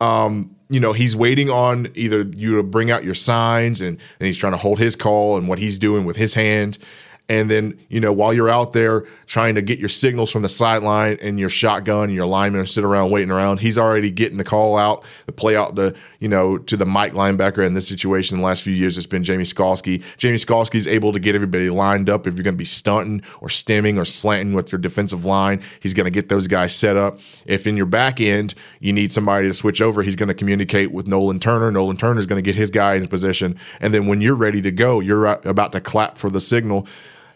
Um, 0.00 0.56
you 0.68 0.80
know, 0.80 0.92
he's 0.92 1.14
waiting 1.14 1.48
on 1.50 1.86
either 1.94 2.22
you 2.34 2.56
to 2.56 2.64
bring 2.64 2.90
out 2.90 3.04
your 3.04 3.14
signs 3.14 3.80
and, 3.80 3.96
and 4.18 4.26
he's 4.26 4.36
trying 4.36 4.54
to 4.54 4.58
hold 4.58 4.80
his 4.80 4.96
call 4.96 5.38
and 5.38 5.46
what 5.46 5.60
he's 5.60 5.78
doing 5.78 6.04
with 6.04 6.16
his 6.16 6.34
hand 6.34 6.78
and 7.28 7.50
then, 7.50 7.78
you 7.88 8.00
know, 8.00 8.12
while 8.12 8.34
you're 8.34 8.48
out 8.48 8.72
there 8.72 9.06
trying 9.26 9.54
to 9.54 9.62
get 9.62 9.78
your 9.78 9.88
signals 9.88 10.30
from 10.30 10.42
the 10.42 10.48
sideline 10.48 11.18
and 11.22 11.38
your 11.38 11.48
shotgun 11.48 12.04
and 12.04 12.14
your 12.14 12.26
lineman 12.26 12.66
sitting 12.66 12.88
around 12.88 13.10
waiting 13.10 13.30
around, 13.30 13.58
he's 13.60 13.78
already 13.78 14.10
getting 14.10 14.38
the 14.38 14.44
call 14.44 14.76
out, 14.76 15.04
the 15.26 15.32
play 15.32 15.56
out 15.56 15.74
the, 15.76 15.96
you 16.18 16.28
know, 16.28 16.58
to 16.58 16.76
the 16.76 16.84
Mike 16.84 17.12
linebacker 17.12 17.64
in 17.64 17.74
this 17.74 17.88
situation 17.88 18.36
in 18.36 18.42
the 18.42 18.46
last 18.46 18.62
few 18.62 18.74
years. 18.74 18.98
It's 18.98 19.06
been 19.06 19.24
Jamie 19.24 19.44
Skalski. 19.44 20.02
Jamie 20.16 20.36
Skalski 20.36 20.74
is 20.74 20.86
able 20.86 21.12
to 21.12 21.20
get 21.20 21.34
everybody 21.34 21.70
lined 21.70 22.10
up. 22.10 22.26
If 22.26 22.34
you're 22.34 22.44
going 22.44 22.54
to 22.54 22.58
be 22.58 22.64
stunting 22.64 23.22
or 23.40 23.48
stemming 23.48 23.98
or 23.98 24.04
slanting 24.04 24.54
with 24.54 24.70
your 24.70 24.80
defensive 24.80 25.24
line, 25.24 25.62
he's 25.80 25.94
going 25.94 26.04
to 26.04 26.10
get 26.10 26.28
those 26.28 26.48
guys 26.48 26.74
set 26.74 26.96
up. 26.96 27.18
If 27.46 27.66
in 27.66 27.76
your 27.76 27.86
back 27.86 28.20
end 28.20 28.54
you 28.80 28.92
need 28.92 29.12
somebody 29.12 29.46
to 29.48 29.54
switch 29.54 29.80
over, 29.80 30.02
he's 30.02 30.16
going 30.16 30.28
to 30.28 30.34
communicate 30.34 30.92
with 30.92 31.06
Nolan 31.06 31.40
Turner. 31.40 31.70
Nolan 31.70 31.96
Turner 31.96 32.18
is 32.18 32.26
going 32.26 32.42
to 32.42 32.46
get 32.46 32.56
his 32.56 32.70
guy 32.70 32.96
in 32.96 33.06
position. 33.06 33.56
And 33.80 33.94
then 33.94 34.06
when 34.06 34.20
you're 34.20 34.34
ready 34.34 34.60
to 34.62 34.72
go, 34.72 35.00
you're 35.00 35.24
about 35.24 35.72
to 35.72 35.80
clap 35.80 36.18
for 36.18 36.28
the 36.28 36.40
signal 36.40 36.86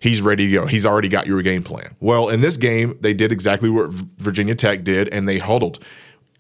he's 0.07 0.23
ready 0.23 0.47
to 0.47 0.53
go. 0.53 0.67
He's 0.67 0.87
already 0.87 1.09
got 1.09 1.27
your 1.27 1.43
game 1.43 1.63
plan. 1.63 1.95
Well, 2.01 2.29
in 2.29 2.41
this 2.41 2.57
game, 2.57 2.97
they 3.01 3.13
did 3.13 3.33
exactly 3.33 3.69
what 3.69 3.91
Virginia 3.91 4.55
Tech 4.55 4.85
did, 4.85 5.09
and 5.09 5.29
they 5.29 5.39
huddled. 5.39 5.79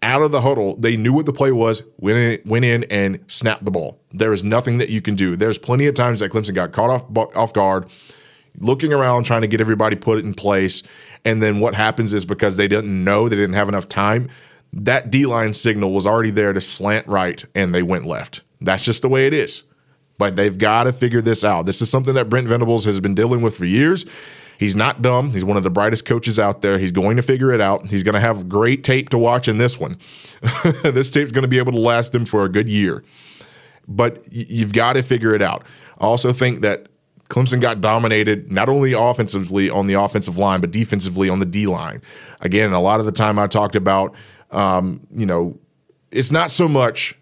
Out 0.03 0.23
of 0.23 0.31
the 0.31 0.43
huddle, 0.43 0.77
they 0.77 0.97
knew 0.97 1.13
what 1.13 1.27
the 1.27 1.33
play 1.33 1.51
was, 1.51 1.83
went 1.99 2.19
in, 2.19 2.51
went 2.51 2.65
in 2.65 2.85
and 2.85 3.19
snapped 3.27 3.65
the 3.65 3.71
ball. 3.71 4.01
There 4.13 4.33
is 4.33 4.45
nothing 4.45 4.79
that 4.79 4.91
you 4.91 5.01
can 5.01 5.17
do. 5.17 5.37
There's 5.37 5.59
plenty 5.59 5.87
of 5.87 5.95
times 5.95 6.21
that 6.21 6.31
Clemson 6.31 6.55
got 6.55 6.73
caught 6.73 6.91
off 6.91 7.35
off 7.35 7.53
guard, 7.53 7.87
looking 8.59 8.93
around 8.93 9.25
trying 9.25 9.41
to 9.41 9.49
get 9.49 9.61
everybody 9.61 9.97
put 9.97 10.19
in 10.19 10.35
place, 10.35 10.83
and 11.25 11.43
then 11.43 11.59
what 11.59 11.75
happens 11.75 12.13
is 12.13 12.25
because 12.25 12.57
they 12.57 12.69
didn't 12.69 13.05
know, 13.05 13.29
they 13.29 13.37
didn't 13.37 13.55
have 13.55 13.69
enough 13.69 13.89
time, 13.89 14.29
that 14.73 15.11
D 15.11 15.27
line 15.27 15.55
signal 15.55 15.93
was 15.93 16.07
already 16.07 16.31
there 16.31 16.53
to 16.53 16.61
slant 16.61 17.07
right, 17.09 17.45
and 17.55 17.75
they 17.75 17.83
went 17.83 18.07
left. 18.07 18.43
That's 18.61 18.85
just 18.85 19.03
the 19.03 19.09
way 19.09 19.27
it 19.27 19.35
is 19.35 19.65
but 20.19 20.37
they've 20.37 20.57
got 20.57 20.85
to 20.85 20.93
figure 20.93 21.21
this 21.21 21.45
out. 21.45 21.67
This 21.67 21.83
is 21.83 21.91
something 21.91 22.15
that 22.15 22.29
Brent 22.29 22.49
Venables 22.49 22.85
has 22.85 23.01
been 23.01 23.15
dealing 23.15 23.43
with 23.43 23.57
for 23.57 23.65
years. 23.65 24.07
He's 24.59 24.75
not 24.75 25.03
dumb. 25.03 25.33
He's 25.33 25.45
one 25.45 25.57
of 25.57 25.63
the 25.63 25.71
brightest 25.71 26.07
coaches 26.07 26.39
out 26.39 26.63
there. 26.63 26.79
He's 26.79 26.93
going 26.93 27.17
to 27.17 27.23
figure 27.23 27.53
it 27.53 27.61
out. 27.61 27.91
He's 27.91 28.03
going 28.03 28.15
to 28.15 28.21
have 28.21 28.49
great 28.49 28.85
tape 28.85 29.11
to 29.11 29.19
watch 29.19 29.49
in 29.49 29.59
this 29.59 29.79
one. 29.79 29.99
this 30.83 31.11
tape's 31.11 31.33
going 31.33 31.43
to 31.43 31.49
be 31.49 31.59
able 31.59 31.73
to 31.73 31.81
last 31.81 32.15
him 32.15 32.25
for 32.25 32.45
a 32.45 32.49
good 32.49 32.69
year. 32.69 33.05
But 33.87 34.25
you've 34.31 34.73
got 34.73 34.95
to 34.95 35.03
figure 35.03 35.35
it 35.35 35.43
out. 35.43 35.65
I 35.99 36.05
also 36.05 36.33
think 36.33 36.63
that 36.63 36.89
Clemson 37.29 37.61
got 37.61 37.81
dominated 37.81 38.51
not 38.51 38.69
only 38.69 38.93
offensively 38.93 39.69
on 39.69 39.87
the 39.87 39.95
offensive 39.95 40.39
line, 40.39 40.61
but 40.61 40.71
defensively 40.71 41.29
on 41.29 41.39
the 41.39 41.47
D 41.47 41.67
line. 41.67 42.01
Again, 42.41 42.73
a 42.73 42.81
lot 42.81 43.01
of 43.01 43.07
the 43.07 43.13
time 43.13 43.39
I 43.39 43.47
talked 43.47 43.77
about, 43.77 44.15
um, 44.53 45.07
you 45.15 45.27
know, 45.27 45.59
it's 46.11 46.31
not 46.31 46.51
so 46.51 46.69
much 46.69 47.16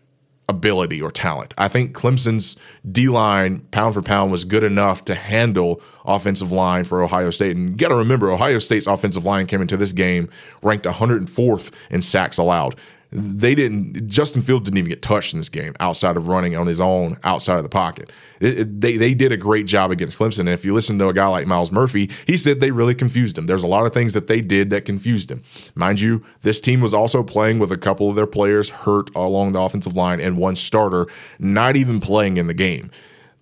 ability 0.49 1.01
or 1.01 1.11
talent. 1.11 1.55
I 1.57 1.69
think 1.69 1.95
Clemson's 1.95 2.57
D 2.91 3.09
line, 3.09 3.61
pound 3.71 3.95
for 3.95 4.03
pound, 4.03 4.31
was 4.31 4.45
good 4.45 4.63
enough 4.63 5.05
to 5.07 5.15
handle 5.15 5.81
offensive 6.05 6.53
line 6.53 6.85
for 6.85 7.03
Ohio 7.03 7.31
State. 7.31 7.57
And 7.57 7.71
you 7.71 7.77
got 7.77 7.89
to 7.89 7.97
remember, 7.97 8.31
Ohio 8.31 8.59
State's 8.59 8.87
offensive 8.87 9.25
line 9.25 9.47
came 9.47 9.63
into 9.63 9.77
this 9.77 9.93
game 9.93 10.29
ranked 10.63 10.85
104th 10.85 11.73
in 11.91 12.03
sacks 12.03 12.39
allowed 12.39 12.77
they 13.15 13.55
didn't. 13.55 14.09
Justin 14.09 14.43
Fields 14.43 14.65
didn't 14.65 14.79
even 14.79 14.89
get 14.89 15.01
touched 15.01 15.35
in 15.35 15.41
this 15.41 15.49
game 15.49 15.73
outside 15.79 16.17
of 16.17 16.27
running 16.27 16.57
on 16.57 16.67
his 16.67 16.81
own 16.81 17.17
outside 17.23 17.57
of 17.57 17.63
the 17.63 17.69
pocket. 17.69 18.11
It, 18.41 18.59
it, 18.59 18.81
they 18.81 18.97
they 18.97 19.15
did 19.15 19.31
a 19.31 19.37
great 19.37 19.67
job 19.67 19.93
against 19.93 20.19
Clemson. 20.19 20.41
And 20.41 20.49
if 20.49 20.65
you 20.65 20.75
listen 20.75 20.99
to 20.99 21.09
a 21.09 21.15
guy 21.15 21.29
like 21.29 21.47
Myles 21.47 21.71
Murphy, 21.71 22.11
he 22.27 22.37
said 22.37 22.61
they 22.61 22.73
really 22.73 22.95
confused 22.95 23.39
him. 23.39 23.47
There's 23.47 23.63
a 23.63 23.69
lot 23.69 23.87
of 23.87 23.95
things 23.95 24.15
that 24.15 24.27
they 24.27 24.41
did 24.41 24.71
that 24.71 24.85
confused 24.85 25.31
him. 25.31 25.45
Mind 25.77 26.01
you, 26.01 26.25
this 26.43 26.61
team 26.61 26.81
was 26.81 26.93
also 26.93 27.23
playing 27.23 27.61
with 27.61 27.71
a 27.71 27.79
couple 27.79 28.11
of 28.11 28.17
their 28.17 28.27
players 28.27 28.69
hurt 28.71 29.15
along 29.15 29.53
the 29.53 29.61
offensive 29.61 29.95
line 29.95 30.21
and 30.21 30.37
one 30.37 30.57
starter 30.57 31.07
not 31.39 31.77
even 31.77 32.01
playing 32.01 32.37
in 32.37 32.49
the 32.49 32.55
game 32.55 32.91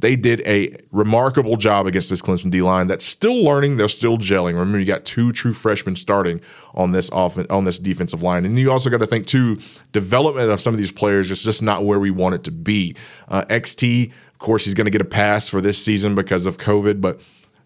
they 0.03 0.17
did 0.17 0.41
a 0.41 0.77
remarkable 0.91 1.57
job 1.57 1.87
against 1.87 2.11
this 2.11 2.21
Clemson 2.21 2.51
D 2.51 2.61
line 2.61 2.89
that's 2.89 3.05
still 3.05 3.41
learning. 3.45 3.77
They're 3.77 3.89
still 3.89 4.19
gelling. 4.19 4.55
Remember, 4.55 4.81
you 4.81 4.85
got 4.85 5.05
two 5.05 5.31
true 5.31 5.55
freshmen 5.55 5.95
starting 5.95 6.41
on 6.75 6.91
this 6.91 7.09
off- 7.11 7.39
on 7.51 7.65
this 7.65 7.79
defensive 7.79 8.21
line, 8.21 8.45
and 8.45 8.59
you 8.59 8.73
also 8.73 8.91
got 8.91 8.99
to 8.99 9.07
think 9.07 9.29
too 9.29 9.61
development 9.93 10.51
of 10.51 10.61
some 10.61 10.75
of 10.75 10.79
these 10.79 10.91
players 10.91 11.31
is 11.31 11.41
just 11.41 11.63
not 11.63 11.85
where 11.85 12.01
we 12.01 12.11
want 12.11 12.35
it 12.35 12.43
to 12.45 12.51
be. 12.51 12.97
Uh, 13.29 13.45
XT, 13.45 14.11
of 14.33 14.39
course, 14.41 14.65
he's 14.65 14.75
going 14.75 14.87
to 14.87 14.91
get 14.91 15.01
a 15.01 15.05
pass 15.05 15.49
for 15.49 15.61
this 15.61 15.83
season 15.83 16.17
because 16.17 16.47
of 16.47 16.59
COVID, 16.59 17.01
but 17.01 17.21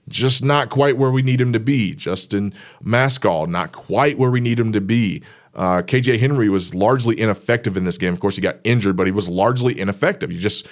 just 0.07 0.45
not 0.45 0.69
quite 0.69 0.99
where 0.99 1.11
we 1.11 1.23
need 1.23 1.41
him 1.41 1.55
to 1.55 1.61
be. 1.61 1.95
Justin 1.95 2.53
Mascoll, 2.85 3.49
not 3.49 3.73
quite 3.73 4.19
where 4.19 4.31
we 4.31 4.41
need 4.41 4.61
him 4.61 4.73
to 4.73 4.83
be. 4.83 5.23
Uh, 5.55 5.81
KJ 5.81 6.19
Henry 6.19 6.51
was 6.51 6.75
largely 6.75 7.19
ineffective 7.19 7.79
in 7.79 7.85
this 7.85 7.97
game. 7.97 8.13
Of 8.13 8.21
course, 8.21 8.37
he 8.37 8.43
got 8.43 8.57
injured, 8.63 8.95
but 8.95 9.07
he 9.07 9.11
was 9.11 9.27
largely 9.27 9.81
ineffective. 9.81 10.31
He 10.31 10.39
just 10.39 10.67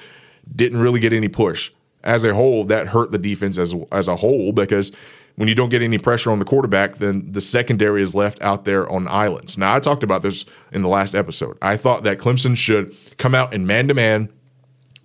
didn't 0.54 0.80
really 0.80 1.00
get 1.00 1.12
any 1.12 1.28
push. 1.28 1.70
As 2.02 2.22
a 2.22 2.34
whole, 2.34 2.64
that 2.64 2.88
hurt 2.88 3.12
the 3.12 3.18
defense 3.18 3.56
as 3.56 3.74
as 3.90 4.08
a 4.08 4.16
whole 4.16 4.52
because 4.52 4.92
when 5.36 5.48
you 5.48 5.54
don't 5.54 5.70
get 5.70 5.82
any 5.82 5.98
pressure 5.98 6.30
on 6.30 6.38
the 6.38 6.44
quarterback, 6.44 6.96
then 6.96 7.32
the 7.32 7.40
secondary 7.40 8.02
is 8.02 8.14
left 8.14 8.40
out 8.40 8.64
there 8.64 8.88
on 8.90 9.08
islands. 9.08 9.58
Now, 9.58 9.74
I 9.74 9.80
talked 9.80 10.02
about 10.02 10.22
this 10.22 10.44
in 10.70 10.82
the 10.82 10.88
last 10.88 11.14
episode. 11.14 11.58
I 11.60 11.76
thought 11.76 12.04
that 12.04 12.18
Clemson 12.18 12.56
should 12.56 12.94
come 13.16 13.34
out 13.34 13.52
in 13.52 13.66
man 13.66 13.88
to 13.88 13.94
man 13.94 14.28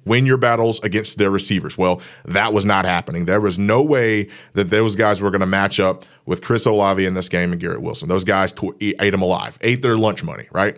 win 0.06 0.25
your 0.25 0.38
battles 0.38 0.80
against 0.82 1.17
their 1.17 1.30
receivers. 1.30 1.78
Well, 1.78 2.02
that 2.25 2.54
was 2.54 2.65
not 2.65 2.86
happening. 2.86 3.25
There 3.25 3.41
was 3.41 3.60
no 3.60 3.82
way 3.82 4.28
that 4.54 4.69
those 4.69 4.95
guys 4.95 5.21
were 5.21 5.30
going 5.30 5.41
to 5.41 5.47
match 5.47 5.80
up 5.80 6.06
with 6.25 6.41
Chris 6.41 6.65
Olave 6.65 7.06
in 7.06 7.13
this 7.13 7.30
game 7.30 7.52
and 7.52 7.62
Garrett 7.62 7.82
Wilson. 7.82 8.10
Those 8.10 8.23
guys 8.23 8.54
ate 8.82 9.12
them 9.12 9.21
alive, 9.21 9.58
ate 9.62 9.82
their 9.82 9.97
lunch 9.97 10.23
money, 10.23 10.47
right? 10.52 10.78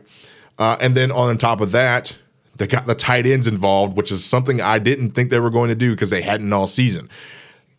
Uh, 0.57 0.77
and 0.81 0.95
then 0.95 1.11
on 1.11 1.37
top 1.37 1.61
of 1.61 1.71
that, 1.71 2.15
they 2.61 2.67
got 2.67 2.85
the 2.85 2.93
tight 2.93 3.25
ends 3.25 3.47
involved, 3.47 3.97
which 3.97 4.11
is 4.11 4.23
something 4.23 4.61
I 4.61 4.77
didn't 4.77 5.11
think 5.11 5.31
they 5.31 5.39
were 5.39 5.49
going 5.49 5.69
to 5.69 5.75
do 5.75 5.93
because 5.95 6.11
they 6.11 6.21
hadn't 6.21 6.53
all 6.53 6.67
season. 6.67 7.09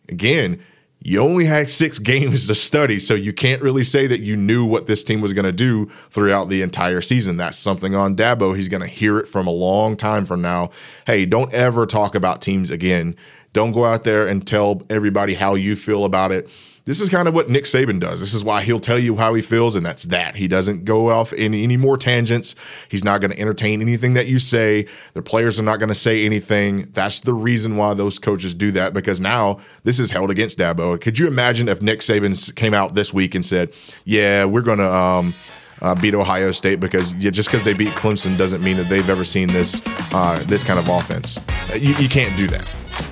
Again, 0.09 0.61
you 0.99 1.21
only 1.21 1.45
had 1.45 1.69
six 1.69 1.99
games 2.13 2.47
to 2.47 2.55
study, 2.55 2.99
so 2.99 3.13
you 3.13 3.31
can't 3.31 3.61
really 3.61 3.85
say 3.85 4.07
that 4.07 4.19
you 4.19 4.35
knew 4.35 4.65
what 4.65 4.85
this 4.85 5.01
team 5.01 5.21
was 5.21 5.31
going 5.31 5.45
to 5.45 5.53
do 5.53 5.85
throughout 6.09 6.49
the 6.49 6.61
entire 6.61 6.99
season. 6.99 7.37
That's 7.37 7.57
something 7.57 7.95
on 7.95 8.17
Dabo. 8.17 8.57
He's 8.57 8.67
going 8.67 8.81
to 8.81 8.87
hear 8.87 9.19
it 9.19 9.29
from 9.29 9.47
a 9.47 9.51
long 9.51 9.95
time 9.95 10.25
from 10.25 10.41
now. 10.41 10.69
Hey, 11.07 11.25
don't 11.25 11.53
ever 11.53 11.85
talk 11.85 12.13
about 12.13 12.41
teams 12.41 12.69
again. 12.69 13.15
Don't 13.53 13.71
go 13.71 13.85
out 13.85 14.03
there 14.03 14.27
and 14.27 14.45
tell 14.45 14.81
everybody 14.89 15.35
how 15.35 15.55
you 15.55 15.77
feel 15.77 16.03
about 16.03 16.33
it 16.33 16.49
this 16.85 16.99
is 16.99 17.09
kind 17.09 17.27
of 17.27 17.33
what 17.33 17.49
Nick 17.49 17.63
Saban 17.63 17.99
does. 17.99 18.19
This 18.19 18.33
is 18.33 18.43
why 18.43 18.61
he'll 18.61 18.79
tell 18.79 18.99
you 18.99 19.15
how 19.15 19.33
he 19.33 19.41
feels, 19.41 19.75
and 19.75 19.85
that's 19.85 20.03
that. 20.03 20.35
He 20.35 20.47
doesn't 20.47 20.83
go 20.83 21.09
off 21.09 21.31
in 21.31 21.53
any 21.53 21.77
more 21.77 21.97
tangents. 21.97 22.55
He's 22.89 23.03
not 23.03 23.21
going 23.21 23.31
to 23.31 23.39
entertain 23.39 23.81
anything 23.81 24.15
that 24.15 24.27
you 24.27 24.39
say. 24.39 24.87
The 25.13 25.21
players 25.21 25.59
are 25.59 25.63
not 25.63 25.77
going 25.79 25.89
to 25.89 25.95
say 25.95 26.25
anything. 26.25 26.89
That's 26.93 27.21
the 27.21 27.33
reason 27.33 27.77
why 27.77 27.93
those 27.93 28.19
coaches 28.19 28.53
do 28.53 28.71
that 28.71 28.93
because 28.93 29.21
now 29.21 29.59
this 29.83 29.99
is 29.99 30.11
held 30.11 30.29
against 30.29 30.57
Dabo. 30.57 30.99
Could 30.99 31.17
you 31.17 31.27
imagine 31.27 31.69
if 31.69 31.81
Nick 31.81 32.01
Saban 32.01 32.53
came 32.55 32.73
out 32.73 32.95
this 32.95 33.13
week 33.13 33.33
and 33.33 33.45
said, 33.45 33.71
"Yeah, 34.05 34.45
we're 34.45 34.61
going 34.61 34.79
to." 34.79 34.93
Um, 34.93 35.33
uh, 35.81 35.93
beat 35.95 36.15
Ohio 36.15 36.51
State 36.51 36.79
because 36.79 37.13
yeah, 37.15 37.29
just 37.29 37.49
because 37.49 37.65
they 37.65 37.73
beat 37.73 37.89
Clemson 37.89 38.37
doesn't 38.37 38.63
mean 38.63 38.77
that 38.77 38.87
they've 38.87 39.09
ever 39.09 39.25
seen 39.25 39.49
this 39.49 39.81
uh, 40.13 40.41
this 40.47 40.63
kind 40.63 40.79
of 40.79 40.87
offense. 40.87 41.37
You, 41.77 41.93
you 41.95 42.07
can't 42.07 42.35
do 42.37 42.47
that. 42.47 42.65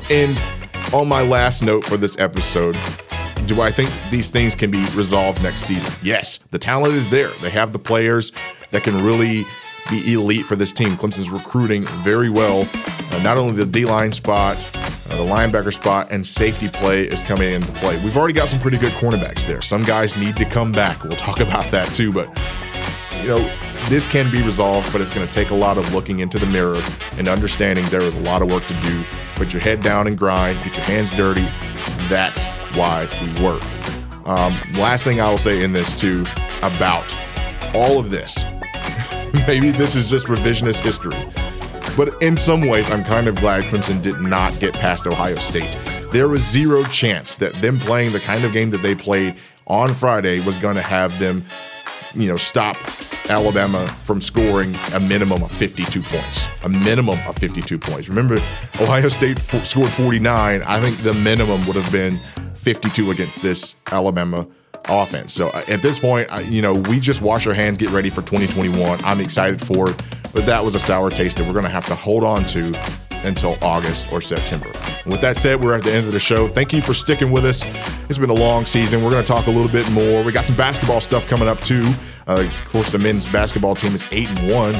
And 0.10 0.40
on 0.94 1.10
my 1.10 1.22
last 1.22 1.64
note 1.64 1.84
for 1.84 1.98
this 1.98 2.18
episode, 2.18 2.78
do 3.48 3.62
I 3.62 3.72
think 3.72 3.90
these 4.10 4.30
things 4.30 4.56
can 4.56 4.72
be 4.72 4.86
resolved 4.96 5.42
next 5.44 5.62
season? 5.62 5.94
Yes, 6.04 6.40
the 6.52 6.60
talent 6.60 6.94
is 6.94 7.10
there. 7.10 7.30
They 7.42 7.50
have 7.50 7.74
the 7.74 7.80
players 7.80 8.32
that 8.72 8.84
can 8.84 9.04
really 9.04 9.44
be 9.90 10.14
elite 10.14 10.46
for 10.46 10.56
this 10.56 10.72
team. 10.72 10.92
Clemson's 10.92 11.30
recruiting 11.30 11.84
very 12.04 12.30
well. 12.30 12.68
Uh, 13.12 13.22
not 13.24 13.38
only 13.38 13.54
the 13.54 13.66
D 13.66 13.86
line 13.86 14.12
spot, 14.12 14.56
uh, 15.10 15.18
the 15.18 15.24
linebacker 15.24 15.74
spot, 15.74 16.12
and 16.12 16.26
safety 16.26 16.70
play 16.70 17.04
is 17.04 17.24
coming 17.24 17.52
into 17.52 17.72
play. 17.74 18.02
We've 18.04 18.16
already 18.16 18.34
got 18.34 18.50
some 18.50 18.60
pretty 18.60 18.78
good 18.78 18.94
cornerbacks 18.94 19.46
there. 19.46 19.62
Some 19.62 19.84
guys 19.84 20.16
need 20.16 20.36
to 20.38 20.46
come 20.46 20.72
back. 20.72 21.04
We'll 21.04 21.18
talk 21.18 21.40
about 21.40 21.70
that 21.72 21.88
too. 21.94 22.12
But, 22.12 22.28
you 23.22 23.28
know, 23.28 23.58
this 23.90 24.06
can 24.06 24.32
be 24.32 24.42
resolved, 24.44 24.92
but 24.94 25.02
it's 25.02 25.12
going 25.12 25.28
to 25.28 25.34
take 25.34 25.50
a 25.50 25.56
lot 25.56 25.78
of 25.78 25.94
looking 25.94 26.20
into 26.20 26.40
the 26.40 26.46
mirror 26.46 26.82
and 27.18 27.28
understanding 27.28 27.84
there 27.86 28.02
is 28.02 28.16
a 28.16 28.22
lot 28.22 28.42
of 28.42 28.50
work 28.50 28.66
to 28.68 28.74
do. 28.82 29.04
Put 29.36 29.52
your 29.52 29.62
head 29.62 29.82
down 29.82 30.08
and 30.08 30.18
grind, 30.18 30.64
get 30.64 30.78
your 30.78 30.86
hands 30.86 31.12
dirty. 31.16 31.48
That's 32.10 32.48
why 32.76 33.08
we 33.22 33.44
work. 33.44 33.64
Um, 34.28 34.58
last 34.74 35.04
thing 35.04 35.20
I 35.20 35.30
will 35.30 35.38
say 35.38 35.64
in 35.64 35.74
this 35.74 35.96
too 35.96 36.26
about 36.62 37.06
all 37.74 38.00
of 38.00 38.12
this, 38.12 38.44
maybe 39.48 39.72
this 39.72 39.96
is 39.96 40.10
just 40.10 40.28
revisionist 40.28 40.82
history, 40.82 41.18
but 41.98 42.14
in 42.22 42.38
some 42.38 42.68
ways, 42.68 42.90
I'm 42.90 43.04
kind 43.04 43.28
of 43.28 43.36
glad 43.36 43.64
Clemson 43.66 44.02
did 44.02 44.22
not 44.22 44.58
get 44.60 44.74
past 44.74 45.08
Ohio 45.08 45.36
State. 45.36 45.76
There 46.12 46.28
was 46.28 46.42
zero 46.42 46.84
chance 46.84 47.36
that 47.38 47.54
them 47.56 47.80
playing 47.80 48.12
the 48.14 48.20
kind 48.20 48.44
of 48.44 48.54
game 48.54 48.70
that 48.72 48.82
they 48.82 48.96
played 48.96 49.36
on 49.68 49.94
Friday 49.94 50.40
was 50.42 50.58
going 50.58 50.76
to 50.76 50.82
have 50.82 51.18
them, 51.20 51.46
you 52.14 52.28
know, 52.28 52.38
stop 52.38 52.78
Alabama 53.32 53.88
from 54.04 54.20
scoring 54.20 54.74
a 54.94 55.00
minimum 55.00 55.42
of 55.42 55.50
52 55.52 56.02
points. 56.02 56.48
A 56.64 56.70
minimum 56.70 57.18
of 57.26 57.38
52 57.38 57.80
points. 57.80 58.10
Remember, 58.10 58.36
Ohio 58.82 59.08
State 59.08 59.40
f- 59.40 59.66
scored 59.66 59.90
49. 59.90 60.62
I 60.62 60.82
think 60.82 60.98
the 61.02 61.14
minimum 61.14 61.66
would 61.66 61.78
have 61.78 61.90
been 61.94 62.14
52 62.56 63.10
against 63.12 63.42
this 63.42 63.76
Alabama 63.90 64.46
offense. 64.90 65.32
So 65.34 65.48
uh, 65.48 65.64
at 65.70 65.82
this 65.82 65.98
point, 65.98 66.28
you 66.46 66.62
know, 66.62 66.74
we 66.74 67.00
just 67.00 67.22
wash 67.22 67.48
our 67.48 67.54
hands, 67.54 67.78
get 67.78 67.92
ready 67.92 68.10
for 68.10 68.22
2021. 68.22 69.00
I'm 69.06 69.22
excited 69.22 69.62
for 69.66 69.90
it, 69.90 70.02
but 70.34 70.46
that 70.46 70.62
was 70.62 70.76
a 70.76 70.80
sour 70.80 71.10
taste 71.10 71.38
that 71.38 71.48
we're 71.48 71.54
going 71.54 71.64
to 71.64 71.70
have 71.70 71.86
to 71.86 71.96
hold 71.96 72.26
on 72.26 72.44
to 72.48 72.74
until 73.24 73.58
August 73.62 74.12
or 74.12 74.22
September. 74.22 74.68
With 75.06 75.22
that 75.22 75.38
said, 75.38 75.64
we're 75.64 75.76
at 75.76 75.84
the 75.84 75.94
end 75.94 76.08
of 76.08 76.12
the 76.14 76.20
show. 76.20 76.48
Thank 76.48 76.74
you 76.74 76.82
for 76.82 76.94
sticking 76.94 77.32
with 77.32 77.46
us. 77.46 77.64
It's 78.10 78.18
been 78.18 78.30
a 78.30 78.34
long 78.34 78.66
season. 78.66 79.04
We're 79.04 79.12
going 79.12 79.24
to 79.24 79.32
talk 79.32 79.48
a 79.48 79.52
little 79.52 79.72
bit 79.72 79.90
more. 79.92 80.24
We 80.24 80.32
got 80.32 80.46
some 80.46 80.58
basketball 80.58 81.02
stuff 81.02 81.28
coming 81.28 81.48
up 81.48 81.62
too. 81.62 81.88
Uh, 82.32 82.44
of 82.44 82.70
course, 82.70 82.92
the 82.92 83.00
men's 83.00 83.26
basketball 83.26 83.76
team 83.76 83.94
is 83.94 84.04
eight 84.12 84.30
and 84.30 84.52
one. 84.52 84.76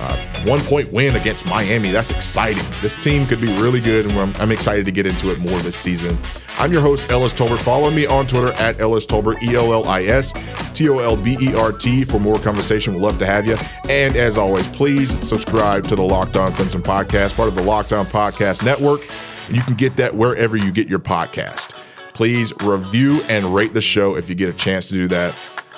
Uh, 0.00 0.42
one 0.44 0.60
point 0.60 0.92
win 0.92 1.16
against 1.16 1.46
Miami. 1.46 1.90
That's 1.90 2.10
exciting. 2.10 2.62
This 2.82 2.94
team 2.96 3.26
could 3.26 3.40
be 3.40 3.46
really 3.60 3.80
good, 3.80 4.06
and 4.06 4.18
I'm, 4.18 4.34
I'm 4.36 4.52
excited 4.52 4.84
to 4.86 4.90
get 4.90 5.06
into 5.06 5.30
it 5.30 5.38
more 5.38 5.58
this 5.60 5.76
season. 5.76 6.16
I'm 6.58 6.72
your 6.72 6.82
host, 6.82 7.10
Ellis 7.10 7.32
Tolbert. 7.32 7.58
Follow 7.58 7.90
me 7.90 8.06
on 8.06 8.26
Twitter 8.26 8.52
at 8.54 8.80
Ellis 8.80 9.06
Tolbert, 9.06 9.42
E 9.42 9.54
L 9.54 9.72
L 9.72 9.86
I 9.86 10.02
S 10.02 10.32
T 10.72 10.88
O 10.88 10.98
L 10.98 11.16
B 11.16 11.36
E 11.40 11.54
R 11.54 11.72
T, 11.72 12.04
for 12.04 12.18
more 12.18 12.38
conversation. 12.38 12.94
We'd 12.94 13.02
love 13.02 13.18
to 13.18 13.26
have 13.26 13.46
you. 13.46 13.56
And 13.88 14.16
as 14.16 14.38
always, 14.38 14.68
please 14.70 15.10
subscribe 15.26 15.86
to 15.88 15.96
the 15.96 16.02
Locked 16.02 16.36
On 16.36 16.52
Clemson 16.52 16.82
podcast, 16.82 17.36
part 17.36 17.48
of 17.48 17.54
the 17.54 17.62
Locked 17.62 17.92
On 17.92 18.04
Podcast 18.06 18.64
Network. 18.64 19.08
You 19.50 19.60
can 19.62 19.74
get 19.74 19.96
that 19.96 20.14
wherever 20.14 20.56
you 20.56 20.72
get 20.72 20.88
your 20.88 21.00
podcast. 21.00 21.72
Please 22.14 22.52
review 22.62 23.22
and 23.28 23.54
rate 23.54 23.74
the 23.74 23.80
show 23.80 24.16
if 24.16 24.28
you 24.28 24.34
get 24.34 24.48
a 24.48 24.56
chance 24.56 24.88
to 24.88 24.94
do 24.94 25.08
that. 25.08 25.34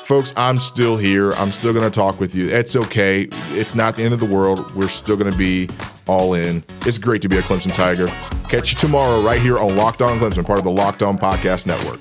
Folks, 0.06 0.32
I'm 0.36 0.60
still 0.60 0.96
here. 0.96 1.32
I'm 1.32 1.50
still 1.50 1.72
going 1.72 1.84
to 1.84 1.90
talk 1.90 2.20
with 2.20 2.32
you. 2.32 2.48
It's 2.48 2.76
okay. 2.76 3.26
It's 3.50 3.74
not 3.74 3.96
the 3.96 4.04
end 4.04 4.14
of 4.14 4.20
the 4.20 4.26
world. 4.26 4.72
We're 4.76 4.86
still 4.86 5.16
going 5.16 5.32
to 5.32 5.36
be 5.36 5.68
all 6.06 6.34
in. 6.34 6.62
It's 6.82 6.96
great 6.96 7.22
to 7.22 7.28
be 7.28 7.38
a 7.38 7.40
Clemson 7.40 7.74
Tiger. 7.74 8.06
Catch 8.48 8.70
you 8.70 8.78
tomorrow 8.78 9.20
right 9.20 9.42
here 9.42 9.58
on 9.58 9.74
Locked 9.74 10.02
On 10.02 10.16
Clemson, 10.20 10.46
part 10.46 10.60
of 10.60 10.64
the 10.64 10.70
Locked 10.70 11.02
On 11.02 11.18
Podcast 11.18 11.66
Network. 11.66 12.00